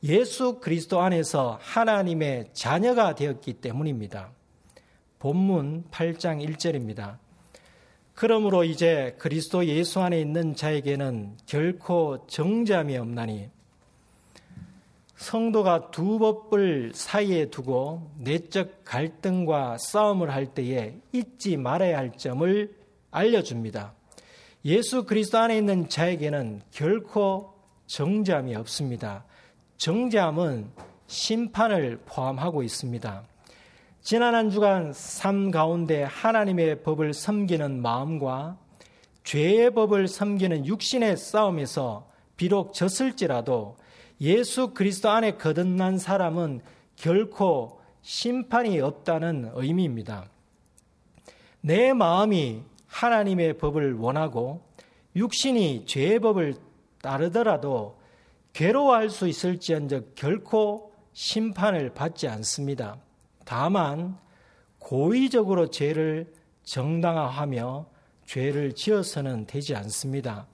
예수 0.03 0.61
그리스도 0.61 1.01
안에서 1.01 1.59
하나님의 1.61 2.51
자녀가 2.53 3.15
되었기 3.15 3.55
때문입니다. 3.55 4.31
본문 5.19 5.85
8장 5.91 6.43
1절입니다. 6.47 7.19
그러므로 8.15 8.65
이제 8.65 9.15
그리스도 9.19 9.67
예수 9.67 10.01
안에 10.01 10.21
있는 10.21 10.55
자에게는 10.55 11.37
결코 11.47 12.27
정죄함이 12.27 12.97
없나니 12.97 13.51
성도가 15.21 15.91
두 15.91 16.19
법을 16.19 16.93
사이에 16.95 17.51
두고 17.51 18.11
내적 18.17 18.85
갈등과 18.87 19.77
싸움을 19.79 20.31
할 20.31 20.47
때에 20.47 20.95
잊지 21.13 21.59
말아야 21.59 21.99
할 21.99 22.17
점을 22.17 22.75
알려줍니다. 23.11 23.93
예수 24.65 25.05
그리스도 25.05 25.37
안에 25.37 25.59
있는 25.59 25.91
자에게는 25.91 26.63
결코 26.71 27.53
정죄함이 27.87 28.55
없습니다. 28.57 29.27
정죄함은 29.77 30.71
심판을 31.07 32.01
포함하고 32.07 32.63
있습니다. 32.63 33.23
지난 34.01 34.35
한 34.35 34.49
주간 34.49 34.95
삶 34.95 35.51
가운데 35.51 36.03
하나님의 36.03 36.83
법을 36.83 37.13
섬기는 37.13 37.83
마음과 37.83 38.57
죄의 39.25 39.75
법을 39.75 40.09
섬기는 40.09 40.65
육신의 40.65 41.19
싸움에서 41.19 42.09
비록 42.39 42.73
졌을지라도 42.73 43.77
예수 44.21 44.75
그리스도 44.75 45.11
안에 45.11 45.33
거듭난 45.33 45.99
사람은 45.99 46.61
결코 46.97 47.81
심판이 48.03 48.81
없다는 48.81 49.53
의미입니다. 49.55 50.29
내 51.61 51.93
마음이 51.93 52.63
하나님의 52.87 53.59
법을 53.59 53.95
원하고 53.95 54.63
육신이 55.17 55.87
죄의 55.87 56.21
법을 56.21 56.55
따르더라도 57.01 57.99
괴로워할 58.53 59.11
수 59.11 59.29
있을지언정 59.29 60.13
결코 60.15 60.93
심판을 61.13 61.95
받지 61.95 62.29
않습니다. 62.29 62.99
다만 63.45 64.19
고의적으로 64.79 65.71
죄를 65.71 66.33
정당화하며 66.65 67.87
죄를 68.27 68.75
지어서는 68.75 69.47
되지 69.47 69.75
않습니다. 69.75 70.47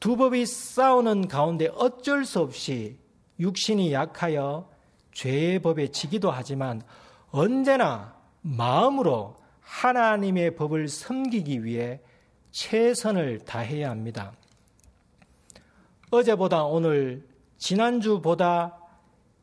두 0.00 0.16
법이 0.16 0.46
싸우는 0.46 1.28
가운데 1.28 1.68
어쩔 1.74 2.24
수 2.24 2.40
없이 2.40 2.98
육신이 3.40 3.92
약하여 3.92 4.70
죄의 5.12 5.60
법에 5.60 5.88
지기도 5.88 6.30
하지만 6.30 6.82
언제나 7.30 8.14
마음으로 8.42 9.36
하나님의 9.60 10.56
법을 10.56 10.88
섬기기 10.88 11.64
위해 11.64 12.00
최선을 12.50 13.40
다해야 13.40 13.90
합니다. 13.90 14.32
어제보다 16.10 16.64
오늘, 16.64 17.26
지난주보다 17.58 18.78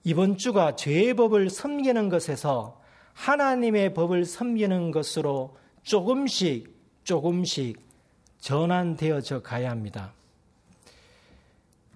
이번 0.03 0.37
주가 0.37 0.75
죄의 0.75 1.13
법을 1.15 1.49
섬기는 1.49 2.09
것에서 2.09 2.81
하나님의 3.13 3.93
법을 3.93 4.25
섬기는 4.25 4.91
것으로 4.91 5.57
조금씩 5.83 6.73
조금씩 7.03 7.79
전환되어져 8.39 9.41
가야 9.41 9.69
합니다. 9.69 10.13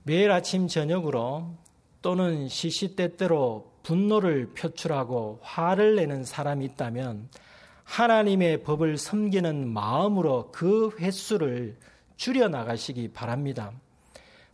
매일 0.08 0.32
아침 0.32 0.70
저녁으로 0.70 1.58
또는 2.02 2.48
시시때때로 2.48 3.74
분노를 3.84 4.54
표출하고 4.54 5.40
화를 5.42 5.98
내는 5.98 6.24
사람이 6.24 6.64
있다면 6.64 7.28
하나님의 7.84 8.64
법을 8.64 8.98
섬기는 8.98 9.68
마음으로 9.68 10.52
그 10.54 10.96
횟수를 10.98 11.76
줄여 12.16 12.48
나가시기 12.48 13.10
바랍니다. 13.10 13.74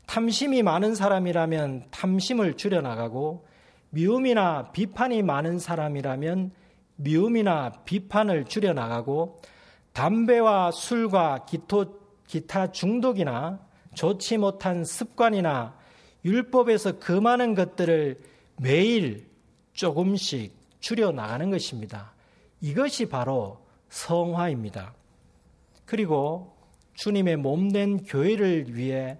탐심이 0.08 0.64
많은 0.64 0.96
사람이라면 0.96 1.84
탐심을 1.92 2.58
줄여 2.58 2.82
나가고 2.82 3.46
미움이나 3.92 4.72
비판이 4.72 5.22
많은 5.22 5.60
사람이라면 5.60 6.52
미움이나 6.96 7.74
비판을 7.86 8.46
줄여 8.46 8.74
나가고 8.74 9.40
담배와 9.92 10.72
술과 10.72 11.46
기타 12.26 12.72
중독이나 12.72 13.60
좋지 13.94 14.38
못한 14.38 14.84
습관이나 14.84 15.78
율법에서 16.26 17.00
그 17.00 17.12
많은 17.12 17.56
것들을 17.56 18.20
매일 18.62 19.28
조금씩 19.74 20.56
줄여 20.80 21.12
나가는 21.12 21.50
것입니다. 21.50 22.14
이것이 22.62 23.08
바로 23.08 23.66
성화입니다. 23.90 24.94
그리고 25.86 26.56
주님의 26.94 27.38
몸된 27.38 28.04
교회를 28.04 28.76
위해 28.76 29.18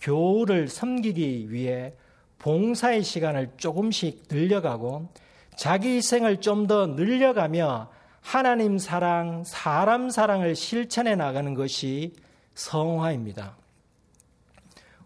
교우를 0.00 0.68
섬기기 0.68 1.52
위해 1.52 1.94
봉사의 2.38 3.04
시간을 3.04 3.52
조금씩 3.56 4.24
늘려가고 4.28 5.08
자기 5.56 5.96
희생을 5.96 6.40
좀 6.40 6.66
더 6.66 6.86
늘려가며 6.86 7.90
하나님 8.20 8.78
사랑, 8.78 9.44
사람 9.44 10.10
사랑을 10.10 10.54
실천해 10.54 11.14
나가는 11.14 11.54
것이 11.54 12.14
성화입니다. 12.54 13.56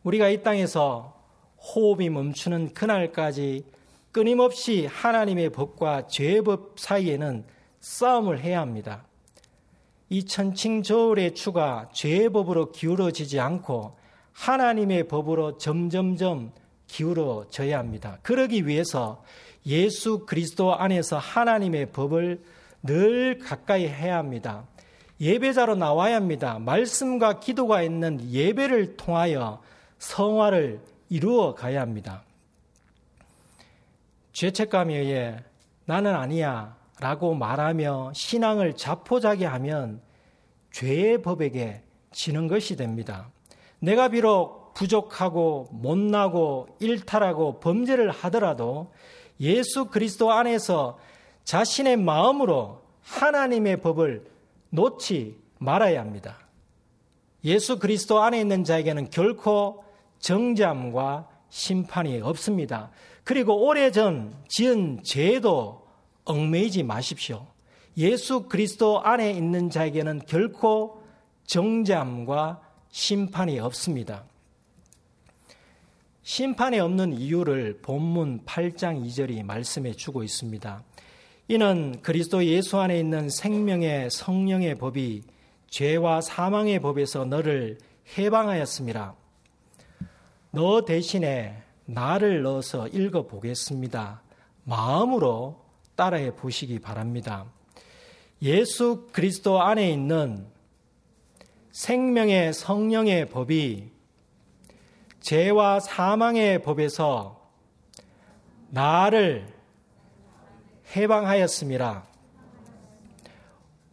우리가 0.07 0.29
이 0.29 0.45
땅에서 0.45 1.17
호흡이 1.59 2.11
멈추는 2.11 2.75
그날까지 2.75 3.65
끊임없이 4.13 4.87
하나님의 4.87 5.51
법과 5.51 6.07
죄의 6.07 6.43
법 6.43 6.79
사이에는 6.79 7.45
싸움을 7.81 8.39
해야 8.41 8.61
합니다. 8.61 9.05
이 10.09 10.25
천칭 10.25 10.85
저울의 10.85 11.35
추가 11.35 11.89
죄의 11.93 12.31
법으로 12.31 12.71
기울어지지 12.71 13.41
않고 13.41 13.97
하나님의 14.33 15.09
법으로 15.09 15.59
점점점 15.59 16.53
기울어져야 16.87 17.77
합니다. 17.77 18.19
그러기 18.23 18.69
위해서 18.69 19.25
예수 19.67 20.21
그리스도 20.25 20.77
안에서 20.77 21.19
하나님의 21.19 21.91
법을 21.91 22.45
늘 22.85 23.39
가까이 23.39 23.89
해야 23.89 24.19
합니다. 24.19 24.69
예배자로 25.21 25.75
나와야 25.75 26.15
합니다. 26.15 26.61
말씀과 26.61 27.41
기도가 27.41 27.83
있는 27.83 28.21
예배를 28.31 28.97
통하여 28.97 29.61
성화를 29.99 30.81
이루어 31.09 31.55
가야 31.55 31.81
합니다. 31.81 32.25
죄책감에 34.33 34.97
의해 34.97 35.43
나는 35.87 36.15
아니야 36.15 36.77
라고 37.01 37.35
말하며 37.35 38.13
신앙을 38.15 38.77
자포자기하면 38.77 40.01
죄의 40.73 41.23
법에게 41.23 41.83
지는 42.13 42.49
것이 42.49 42.77
됩니다. 42.77 43.31
내가 43.79 44.09
비록 44.09 44.75
부족하고 44.75 45.69
못나고 45.71 46.69
일탈하고 46.81 47.61
범죄를 47.61 48.11
하더라도 48.11 48.93
예수 49.41 49.87
그리스도 49.87 50.33
안에서 50.33 50.99
자신의 51.45 51.97
마음으로 51.97 52.83
하나님의 53.03 53.81
법을 53.81 54.27
놓지 54.71 55.39
말아야 55.59 56.01
합니다. 56.01 56.39
예수 57.45 57.79
그리스도 57.79 58.21
안에 58.21 58.41
있는 58.41 58.65
자에게는 58.65 59.11
결코 59.11 59.86
정잠과 60.27 61.29
심판이 61.51 62.21
없습니다. 62.21 62.91
그리고 63.23 63.65
오래전 63.65 64.35
지은 64.49 65.05
죄도 65.05 65.87
얽매이지 66.25 66.83
마십시오. 66.83 67.47
예수 67.97 68.49
그리스도 68.49 69.01
안에 69.01 69.31
있는 69.31 69.71
자에게는 69.71 70.23
결코 70.27 71.01
정잠과 71.45 72.61
심판이 72.91 73.61
없습니다. 73.61 74.25
심판이 76.25 76.81
없는 76.81 77.13
이유를 77.13 77.79
본문 77.83 78.47
8장 78.47 79.07
2절이 79.07 79.45
말씀해 79.45 79.93
주고 79.93 80.25
있습니다. 80.25 80.83
이는 81.47 82.03
그리스도 82.03 82.45
예수 82.45 82.81
안에 82.81 82.99
있는 82.99 83.29
생명의 83.29 84.11
성령의 84.11 84.75
법이 84.75 85.23
죄와 85.71 86.21
사망의 86.21 86.81
법에서 86.81 87.27
너를 87.27 87.79
해방하였습니다. 88.19 89.15
너 90.57 90.87
대신에 90.87 91.55
나를 91.85 92.41
넣어서 92.41 92.89
읽어 92.89 93.27
보겠습니다. 93.27 94.23
마음으로 94.65 95.63
따라해 95.97 96.35
보시기 96.35 96.79
바랍니다. 96.79 97.45
예수 98.41 99.07
그리스도 99.13 99.61
안에 99.61 99.93
있는 99.93 100.47
생명의 101.73 102.55
성령의 102.55 103.29
법이 103.29 103.91
죄와 105.21 105.79
사망의 105.81 106.63
법에서 106.63 107.51
나를 108.71 109.47
해방하였습니다. 110.97 112.07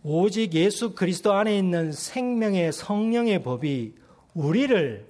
오직 0.01 0.53
예수 0.53 0.95
그리스도 0.95 1.33
안에 1.33 1.57
있는 1.57 1.91
생명의 1.91 2.71
성령의 2.71 3.43
법이 3.43 3.95
우리를, 4.33 5.09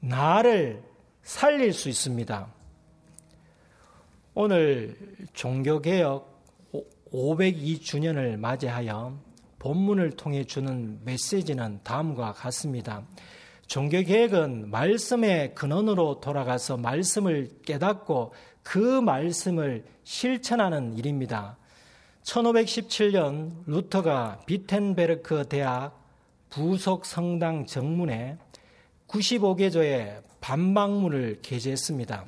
나를 0.00 0.93
살릴 1.24 1.72
수 1.72 1.88
있습니다. 1.88 2.46
오늘 4.34 4.96
종교개혁 5.32 6.34
502주년을 7.12 8.36
맞이하여 8.36 9.16
본문을 9.58 10.12
통해 10.12 10.44
주는 10.44 11.00
메시지는 11.04 11.80
다음과 11.82 12.32
같습니다. 12.32 13.02
종교개혁은 13.66 14.70
말씀의 14.70 15.54
근원으로 15.54 16.20
돌아가서 16.20 16.76
말씀을 16.76 17.48
깨닫고 17.64 18.34
그 18.62 19.00
말씀을 19.00 19.84
실천하는 20.04 20.98
일입니다. 20.98 21.56
1517년 22.24 23.62
루터가 23.66 24.42
비텐베르크 24.46 25.48
대학 25.48 26.02
부속 26.50 27.06
성당 27.06 27.64
정문에 27.64 28.36
95개조의 29.08 30.22
반박문을 30.40 31.40
게재했습니다. 31.42 32.24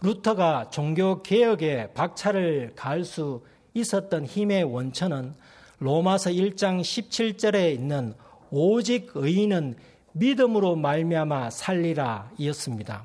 루터가 0.00 0.70
종교 0.70 1.22
개혁에 1.22 1.92
박차를 1.94 2.72
가할 2.76 3.04
수 3.04 3.42
있었던 3.74 4.24
힘의 4.24 4.64
원천은 4.64 5.34
로마서 5.78 6.30
1장 6.30 6.80
17절에 6.80 7.72
있는 7.74 8.14
오직 8.50 9.10
의인은 9.14 9.76
믿음으로 10.12 10.76
말미암아 10.76 11.50
살리라 11.50 12.30
이었습니다. 12.38 13.04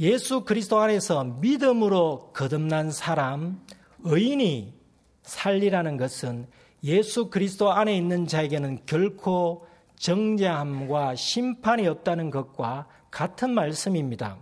예수 0.00 0.44
그리스도 0.44 0.80
안에서 0.80 1.24
믿음으로 1.24 2.32
거듭난 2.34 2.90
사람 2.90 3.64
의인이 4.02 4.74
살리라는 5.22 5.96
것은 5.96 6.46
예수 6.82 7.30
그리스도 7.30 7.72
안에 7.72 7.96
있는 7.96 8.26
자에게는 8.26 8.80
결코 8.86 9.66
정죄함과 9.96 11.14
심판이 11.14 11.86
없다는 11.86 12.30
것과 12.30 12.86
같은 13.10 13.50
말씀입니다. 13.50 14.38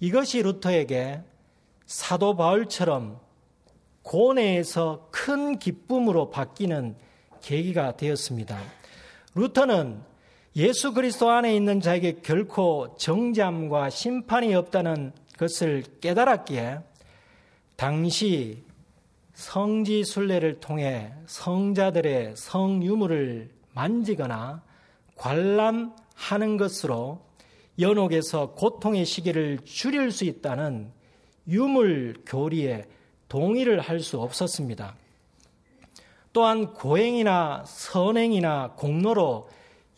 이것이 0.00 0.42
루터에게 0.42 1.22
사도 1.86 2.36
바울처럼 2.36 3.20
고뇌에서 4.02 5.08
큰 5.10 5.58
기쁨으로 5.58 6.30
바뀌는 6.30 6.96
계기가 7.42 7.96
되었습니다. 7.96 8.58
루터는 9.34 10.02
예수 10.56 10.92
그리스도 10.92 11.30
안에 11.30 11.54
있는 11.54 11.80
자에게 11.80 12.20
결코 12.22 12.96
정죄함과 12.96 13.90
심판이 13.90 14.54
없다는 14.54 15.12
것을 15.38 15.84
깨달았기에 16.00 16.80
당시 17.76 18.64
성지 19.32 20.04
순례를 20.04 20.60
통해 20.60 21.12
성자들의 21.26 22.34
성유물을 22.36 23.59
만지거나 23.74 24.62
관람하는 25.16 26.56
것으로 26.56 27.20
연옥에서 27.78 28.52
고통의 28.52 29.04
시기를 29.04 29.60
줄일 29.64 30.12
수 30.12 30.24
있다는 30.24 30.92
유물 31.48 32.22
교리에 32.26 32.84
동의를 33.28 33.80
할 33.80 34.00
수 34.00 34.20
없었습니다. 34.20 34.96
또한 36.32 36.72
고행이나 36.74 37.64
선행이나 37.66 38.72
공로로 38.76 39.48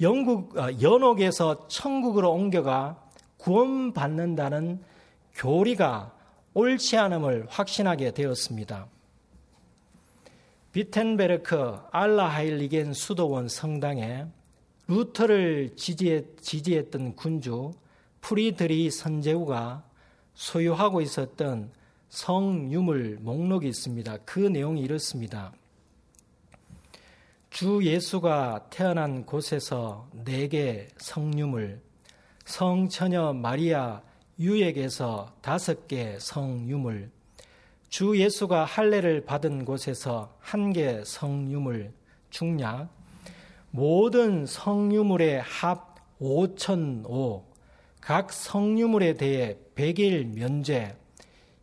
영국 0.01 0.57
어, 0.57 0.69
연옥에서 0.81 1.69
천국으로 1.69 2.33
옮겨가 2.33 3.03
구원받는다는 3.37 4.83
교리가 5.35 6.13
옳지 6.55 6.97
않음을 6.97 7.47
확신하게 7.49 8.13
되었습니다. 8.13 8.87
비텐베르크 10.73 11.81
알라하일리겐 11.91 12.95
수도원 12.95 13.49
성당에 13.49 14.25
루터를 14.89 15.77
지지했던 15.77 17.15
군주 17.15 17.73
프리드리히 18.23 18.91
선제후가 18.91 19.85
소유하고 20.35 21.03
있었던 21.03 21.71
성유물 22.09 23.19
목록이 23.21 23.69
있습니다. 23.69 24.19
그 24.25 24.41
내용이 24.41 24.81
이렇습니다. 24.81 25.53
주 27.51 27.81
예수가 27.83 28.69
태어난 28.71 29.27
곳에서 29.27 30.09
네 30.25 30.49
개 30.49 30.89
성유물, 30.97 31.83
성처녀 32.47 33.35
마리아 33.35 34.01
유에게서 34.39 35.35
다섯 35.43 35.87
개 35.87 36.17
성유물, 36.19 37.11
주 37.93 38.19
예수가 38.19 38.65
할례를 38.65 39.27
받은 39.27 39.67
곳에서 39.67 40.35
한 40.41 40.73
개 40.73 41.05
성유물, 41.05 41.93
중략, 42.31 42.89
모든 43.71 44.47
성유물의 44.47 45.43
합 45.43 45.97
5천오, 46.19 47.43
각 48.01 48.33
성유물에 48.33 49.19
대해 49.19 49.59
100일 49.75 50.35
면제, 50.35 50.97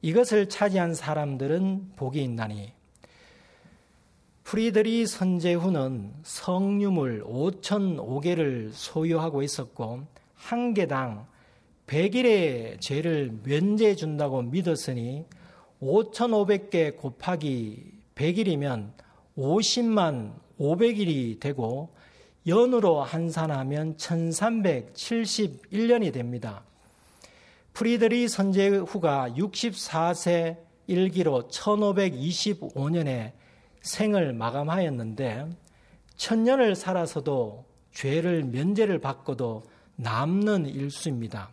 이것을 0.03 0.49
차지한 0.49 0.93
사람들은 0.93 1.93
복이 1.95 2.21
있나니. 2.21 2.73
프리드리 4.43 5.07
선제후는 5.07 6.13
성유물 6.21 7.23
5천오개를 7.23 8.69
소유하고 8.71 9.41
있었고, 9.41 10.03
한 10.35 10.75
개당 10.75 11.25
100일의 11.87 12.79
죄를 12.79 13.39
면제해 13.41 13.95
준다고 13.95 14.43
믿었으니, 14.43 15.25
5,500개 15.81 16.95
곱하기 16.97 17.93
100일이면 18.15 18.91
50만 19.37 20.33
500일이 20.59 21.39
되고 21.39 21.93
연으로 22.47 23.03
환산하면 23.03 23.97
1371년이 23.97 26.13
됩니다. 26.13 26.63
프리드리 27.73 28.27
선제후가 28.27 29.35
64세 29.37 30.57
일기로 30.87 31.49
1525년에 31.49 33.33
생을 33.81 34.33
마감하였는데 34.33 35.47
천년을 36.15 36.75
살아서도 36.75 37.65
죄를 37.93 38.43
면제를 38.43 38.99
받고도 38.99 39.63
남는 39.95 40.65
일수입니다. 40.65 41.51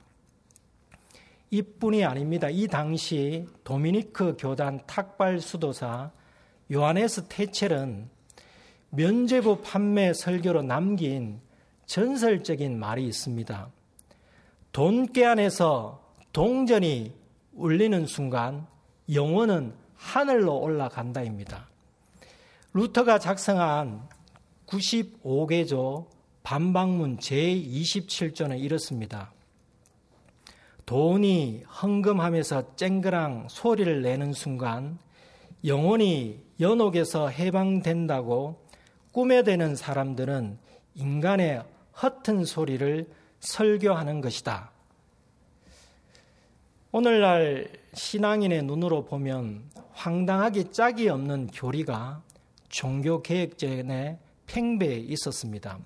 이뿐이 1.51 2.05
아닙니다. 2.05 2.49
이 2.49 2.67
당시 2.67 3.47
도미니크 3.65 4.37
교단 4.39 4.81
탁발 4.87 5.41
수도사 5.41 6.11
요하네스 6.73 7.29
테첼은 7.29 8.09
면제부 8.91 9.63
판매 9.63 10.13
설교로 10.13 10.63
남긴 10.63 11.41
전설적인 11.87 12.79
말이 12.79 13.07
있습니다. 13.07 13.71
돈깨 14.73 15.25
안에서 15.25 16.03
동전이 16.33 17.13
울리는 17.55 18.07
순간 18.07 18.67
영혼은 19.13 19.75
하늘로 19.95 20.59
올라간다입니다. 20.59 21.69
루터가 22.75 23.19
작성한 23.19 24.09
95개조 24.67 26.09
반박문 26.43 27.19
제27조는 27.19 28.61
이렇습니다. 28.61 29.33
돈이 30.87 31.65
헌금하면서 31.65 32.77
쨍그랑 32.77 33.49
소리를 33.51 34.03
내는 34.03 34.33
순간 34.33 34.99
영혼이 35.65 36.41
연옥에서 36.61 37.29
해방된다고 37.29 38.65
꾸며대는 39.11 39.75
사람들은 39.75 40.59
인간의 40.95 41.65
허튼 42.01 42.45
소리를 42.45 43.07
설교하는 43.41 44.21
것이다. 44.21 44.71
오늘날 46.93 47.69
신앙인의 47.93 48.63
눈으로 48.63 49.07
보면 49.07 49.65
황당하게 49.93 50.71
짝이 50.71 51.09
없는 51.09 51.49
교리가 51.49 52.23
종교개혁전에 52.69 54.19
팽배해 54.47 54.99
있었습니다. 54.99 55.81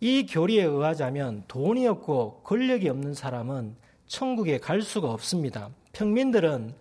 이 0.00 0.26
교리에 0.26 0.64
의하자면 0.64 1.44
돈이 1.48 1.86
없고 1.86 2.42
권력이 2.44 2.90
없는 2.90 3.14
사람은 3.14 3.83
천국에 4.06 4.58
갈 4.58 4.82
수가 4.82 5.10
없습니다. 5.10 5.70
평민들은 5.92 6.74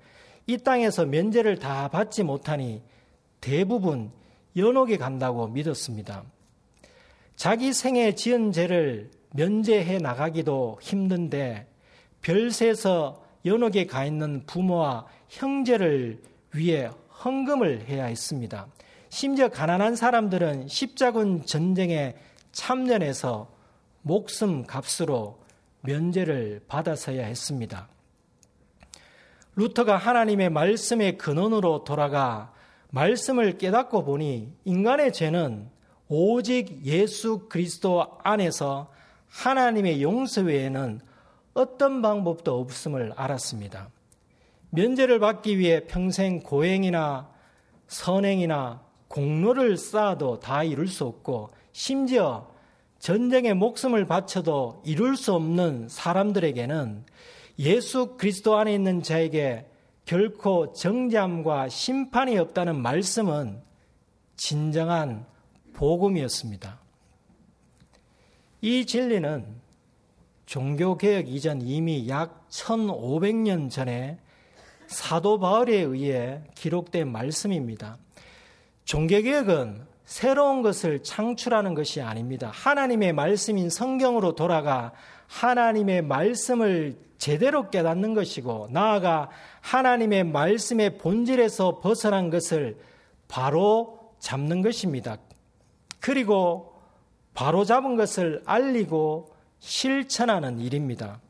이 0.47 0.57
땅에서 0.57 1.05
면제를 1.05 1.59
다 1.59 1.88
받지 1.88 2.23
못하니 2.23 2.81
대부분 3.39 4.12
연옥에 4.55 4.97
간다고 4.97 5.47
믿었습니다. 5.47 6.23
자기 7.36 7.73
생에 7.73 8.13
지은 8.15 8.51
죄를 8.51 9.09
면제해 9.31 9.97
나가기도 9.97 10.77
힘든데 10.81 11.67
별세에서 12.21 13.23
연옥에 13.45 13.86
가 13.86 14.05
있는 14.05 14.45
부모와 14.45 15.07
형제를 15.29 16.21
위해 16.53 16.89
헌금을 17.23 17.88
해야 17.89 18.05
했습니다. 18.05 18.67
심지어 19.09 19.49
가난한 19.49 19.95
사람들은 19.95 20.67
십자군 20.67 21.45
전쟁에 21.45 22.15
참전해서 22.51 23.49
목숨 24.01 24.65
값으로 24.65 25.42
면제를 25.84 26.63
받아서야 26.67 27.26
했습니다. 27.26 27.88
루터가 29.56 29.98
하나님의 29.98 30.50
말씀의 30.50 31.17
근원으로 31.17 31.84
돌아가 31.84 32.54
말씀을 32.89 33.58
깨닫고 33.58 34.04
보니 34.04 34.54
인간의 34.65 35.13
죄는 35.13 35.69
오직 36.08 36.86
예수 36.86 37.48
그리스도 37.50 38.17
안에서 38.24 38.91
하나님의 39.30 40.02
용서 40.02 40.41
외에는 40.41 41.02
어떤 41.54 42.02
방법도 42.02 42.60
없음을 42.60 43.13
알았습니다. 43.15 43.89
면제를 44.69 45.19
받기 45.19 45.60
위해 45.60 45.86
평생 45.86 46.39
고행이나 46.39 47.30
선행이나 47.88 48.82
공로를 49.08 49.78
쌓아도 49.78 50.39
다 50.39 50.63
이룰 50.63 50.88
수 50.88 51.06
없고 51.06 51.52
심지어 51.72 52.53
전쟁에 53.04 53.54
목숨을 53.54 54.06
바쳐도 54.06 54.82
이룰 54.86 55.18
수 55.18 55.34
없는 55.34 55.89
사람들에게는 55.89 57.04
예수 57.60 58.16
그리스도 58.16 58.56
안에 58.56 58.74
있는 58.74 59.04
자에게 59.04 59.66
결코 60.06 60.72
정잠과 60.72 61.68
심판이 61.68 62.38
없다는 62.38 62.82
말씀은 62.82 63.62
진정한 64.38 65.26
복음이었습니다. 65.74 66.80
이 68.62 68.86
진리는 68.86 69.48
종교개혁 70.46 71.28
이전 71.28 71.62
이미 71.62 72.08
약 72.08 72.48
1500년 72.48 73.70
전에 73.70 74.18
사도 74.88 75.39
바울에 75.39 75.76
의해 75.76 76.42
기록된 76.56 77.12
말씀입니다. 77.12 77.98
종교개혁은 78.86 79.92
새로운 80.13 80.62
것을 80.62 81.02
창출하는 81.02 81.73
것이 81.73 81.99
아닙니다. 81.99 82.52
하나님의 82.54 83.13
말씀인 83.13 83.71
성경으로 83.71 84.36
돌아가 84.36 84.93
하나님의 85.26 86.04
말씀을 86.04 86.99
제대로 87.17 87.71
깨닫는 87.71 88.13
것이고 88.13 88.67
나아가 88.69 89.32
하나님의 89.62 90.26
말씀의 90.26 90.99
본질에서 90.99 91.80
벗어난 91.80 92.30
것을 92.30 92.78
바로 93.28 94.13
잡는 94.19 94.62
것입니다. 94.62 95.17
그리고 95.99 96.76
바로 97.34 97.65
잡은 97.65 97.95
것을 97.95 98.43
알리고 98.45 99.34
실천하는 99.58 100.60
일입니다. 100.60 101.21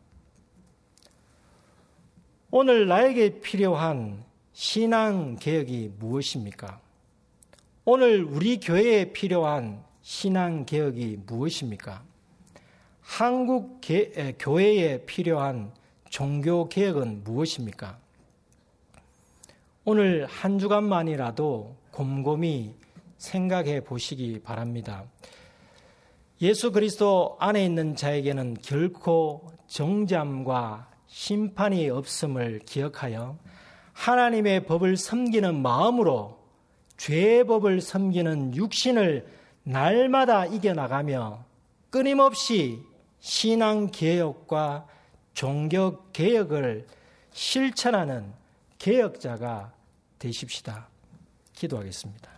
오늘 2.51 2.89
나에게 2.89 3.39
필요한 3.39 4.25
신앙 4.51 5.37
개혁이 5.37 5.93
무엇입니까? 5.99 6.82
오늘 7.85 8.23
우리 8.23 8.61
교회에 8.61 9.11
필요한 9.11 9.83
신앙 10.01 10.65
개혁이 10.65 11.19
무엇입니까? 11.25 12.01
한국 13.01 13.81
개, 13.81 14.33
교회에 14.39 15.03
필요한 15.05 15.73
종교 16.09 16.69
개혁은 16.69 17.25
무엇입니까? 17.25 17.97
오늘 19.83 20.25
한 20.27 20.59
주간만이라도 20.59 21.75
곰곰이 21.91 22.73
생각해 23.17 23.81
보시기 23.81 24.39
바랍니다. 24.39 25.03
예수 26.39 26.71
그리스도 26.71 27.35
안에 27.41 27.65
있는 27.65 27.97
자에게는 27.97 28.59
결코 28.61 29.51
정잠과 29.67 30.89
심판이 31.07 31.89
없음을 31.89 32.59
기억하여 32.59 33.37
하나님의 33.91 34.67
법을 34.67 34.95
섬기는 34.95 35.61
마음으로 35.61 36.42
죄의 37.03 37.43
법을 37.43 37.81
섬기는 37.81 38.55
육신을 38.55 39.27
날마다 39.63 40.45
이겨나가며 40.45 41.43
끊임없이 41.89 42.79
신앙 43.19 43.91
개혁과 43.91 44.87
종교 45.33 46.09
개혁을 46.13 46.87
실천하는 47.33 48.31
개혁자가 48.79 49.73
되십시다. 50.17 50.87
기도하겠습니다. 51.51 52.31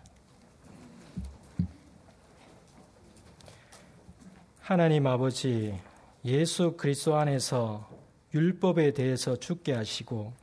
하나님 4.61 5.05
아버지, 5.05 5.79
예수 6.23 6.75
그리스도 6.75 7.15
안에서 7.17 7.87
율법에 8.33 8.93
대해서 8.93 9.35
죽게 9.35 9.73
하시고 9.73 10.33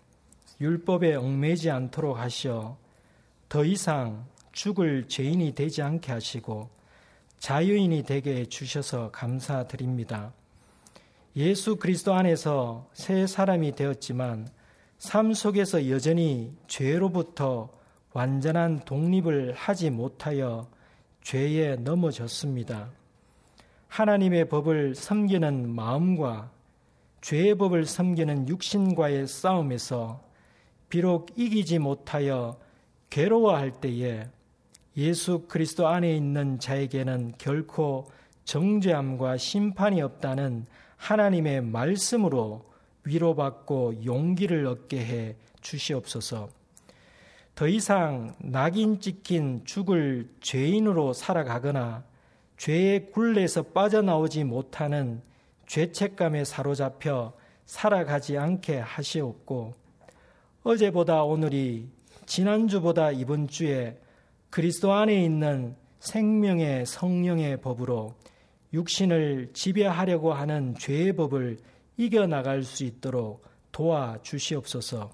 율법에 0.61 1.17
얽매지 1.17 1.71
않도록 1.71 2.19
하시어 2.19 2.82
더 3.53 3.67
이상 3.67 4.25
죽을 4.53 5.07
죄인이 5.09 5.55
되지 5.55 5.83
않게 5.83 6.11
하시고 6.11 6.71
자유인이 7.39 8.03
되게 8.05 8.37
해 8.37 8.47
주셔서 8.47 9.11
감사드립니다. 9.11 10.33
예수 11.37 11.77
그리스도 11.77 12.15
안에서 12.15 12.89
새 12.95 13.27
사람이 13.27 13.75
되었지만 13.75 14.49
삶 14.97 15.35
속에서 15.35 15.91
여전히 15.91 16.57
죄로부터 16.67 17.69
완전한 18.15 18.81
독립을 18.87 19.53
하지 19.53 19.91
못하여 19.91 20.67
죄에 21.23 21.77
넘어졌습니다. 21.77 22.89
하나님의 23.89 24.49
법을 24.49 24.95
섬기는 24.95 25.69
마음과 25.69 26.51
죄의 27.21 27.57
법을 27.57 27.85
섬기는 27.85 28.49
육신과의 28.49 29.27
싸움에서 29.27 30.25
비록 30.89 31.29
이기지 31.37 31.81
못하여 31.81 32.57
괴로워할 33.13 33.73
때에 33.73 34.27
예수 34.97 35.45
그리스도 35.47 35.87
안에 35.87 36.17
있는 36.17 36.59
자에게는 36.59 37.35
결코 37.37 38.11
정죄함과 38.45 39.37
심판이 39.37 40.01
없다는 40.01 40.65
하나님의 40.97 41.61
말씀으로 41.61 42.65
위로받고 43.05 44.07
용기를 44.07 44.67
얻게 44.67 45.05
해 45.05 45.37
주시옵소서. 45.61 46.49
더 47.55 47.69
이상 47.69 48.35
낙인 48.39 48.99
찍힌 48.99 49.61
죽을 49.67 50.31
죄인으로 50.41 51.13
살아가거나 51.13 52.05
죄의 52.57 53.11
굴레에서 53.11 53.65
빠져나오지 53.65 54.45
못하는 54.45 55.21
죄책감에 55.67 56.47
사로잡혀 56.47 57.35
살아가지 57.67 58.39
않게 58.39 58.79
하시옵고 58.79 59.75
어제보다 60.63 61.25
오늘이 61.25 61.91
지난주보다 62.33 63.11
이번 63.11 63.47
주에 63.47 63.99
그리스도 64.49 64.95
안에 64.95 65.23
있는 65.23 65.77
생명의 66.01 66.87
성령의 66.87 67.61
법으로 67.61 68.15
육신을 68.73 69.51
지배하려고 69.53 70.33
하는 70.33 70.75
죄의 70.79 71.15
법을 71.15 71.59
이겨나갈 71.99 72.63
수 72.63 72.85
있도록 72.85 73.45
도와주시옵소서. 73.73 75.11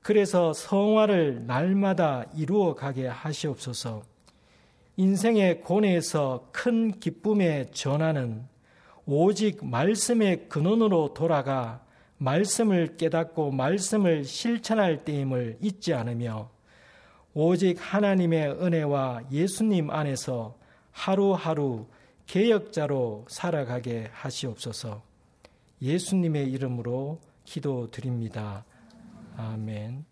그래서 0.00 0.54
성화를 0.54 1.44
날마다 1.46 2.24
이루어 2.34 2.74
가게 2.74 3.06
하시옵소서. 3.06 4.02
인생의 4.96 5.60
고뇌에서 5.60 6.48
큰 6.50 6.98
기쁨의 6.98 7.72
전환은 7.72 8.42
오직 9.04 9.62
말씀의 9.62 10.48
근원으로 10.48 11.12
돌아가 11.12 11.81
말씀을 12.22 12.96
깨닫고 12.96 13.50
말씀을 13.50 14.24
실천할 14.24 15.04
때임을 15.04 15.58
잊지 15.60 15.94
않으며 15.94 16.50
오직 17.34 17.76
하나님의 17.80 18.50
은혜와 18.62 19.22
예수님 19.30 19.90
안에서 19.90 20.56
하루하루 20.92 21.86
개혁자로 22.26 23.26
살아가게 23.28 24.10
하시옵소서 24.12 25.02
예수님의 25.80 26.50
이름으로 26.52 27.18
기도드립니다. 27.44 28.64
아멘. 29.36 30.11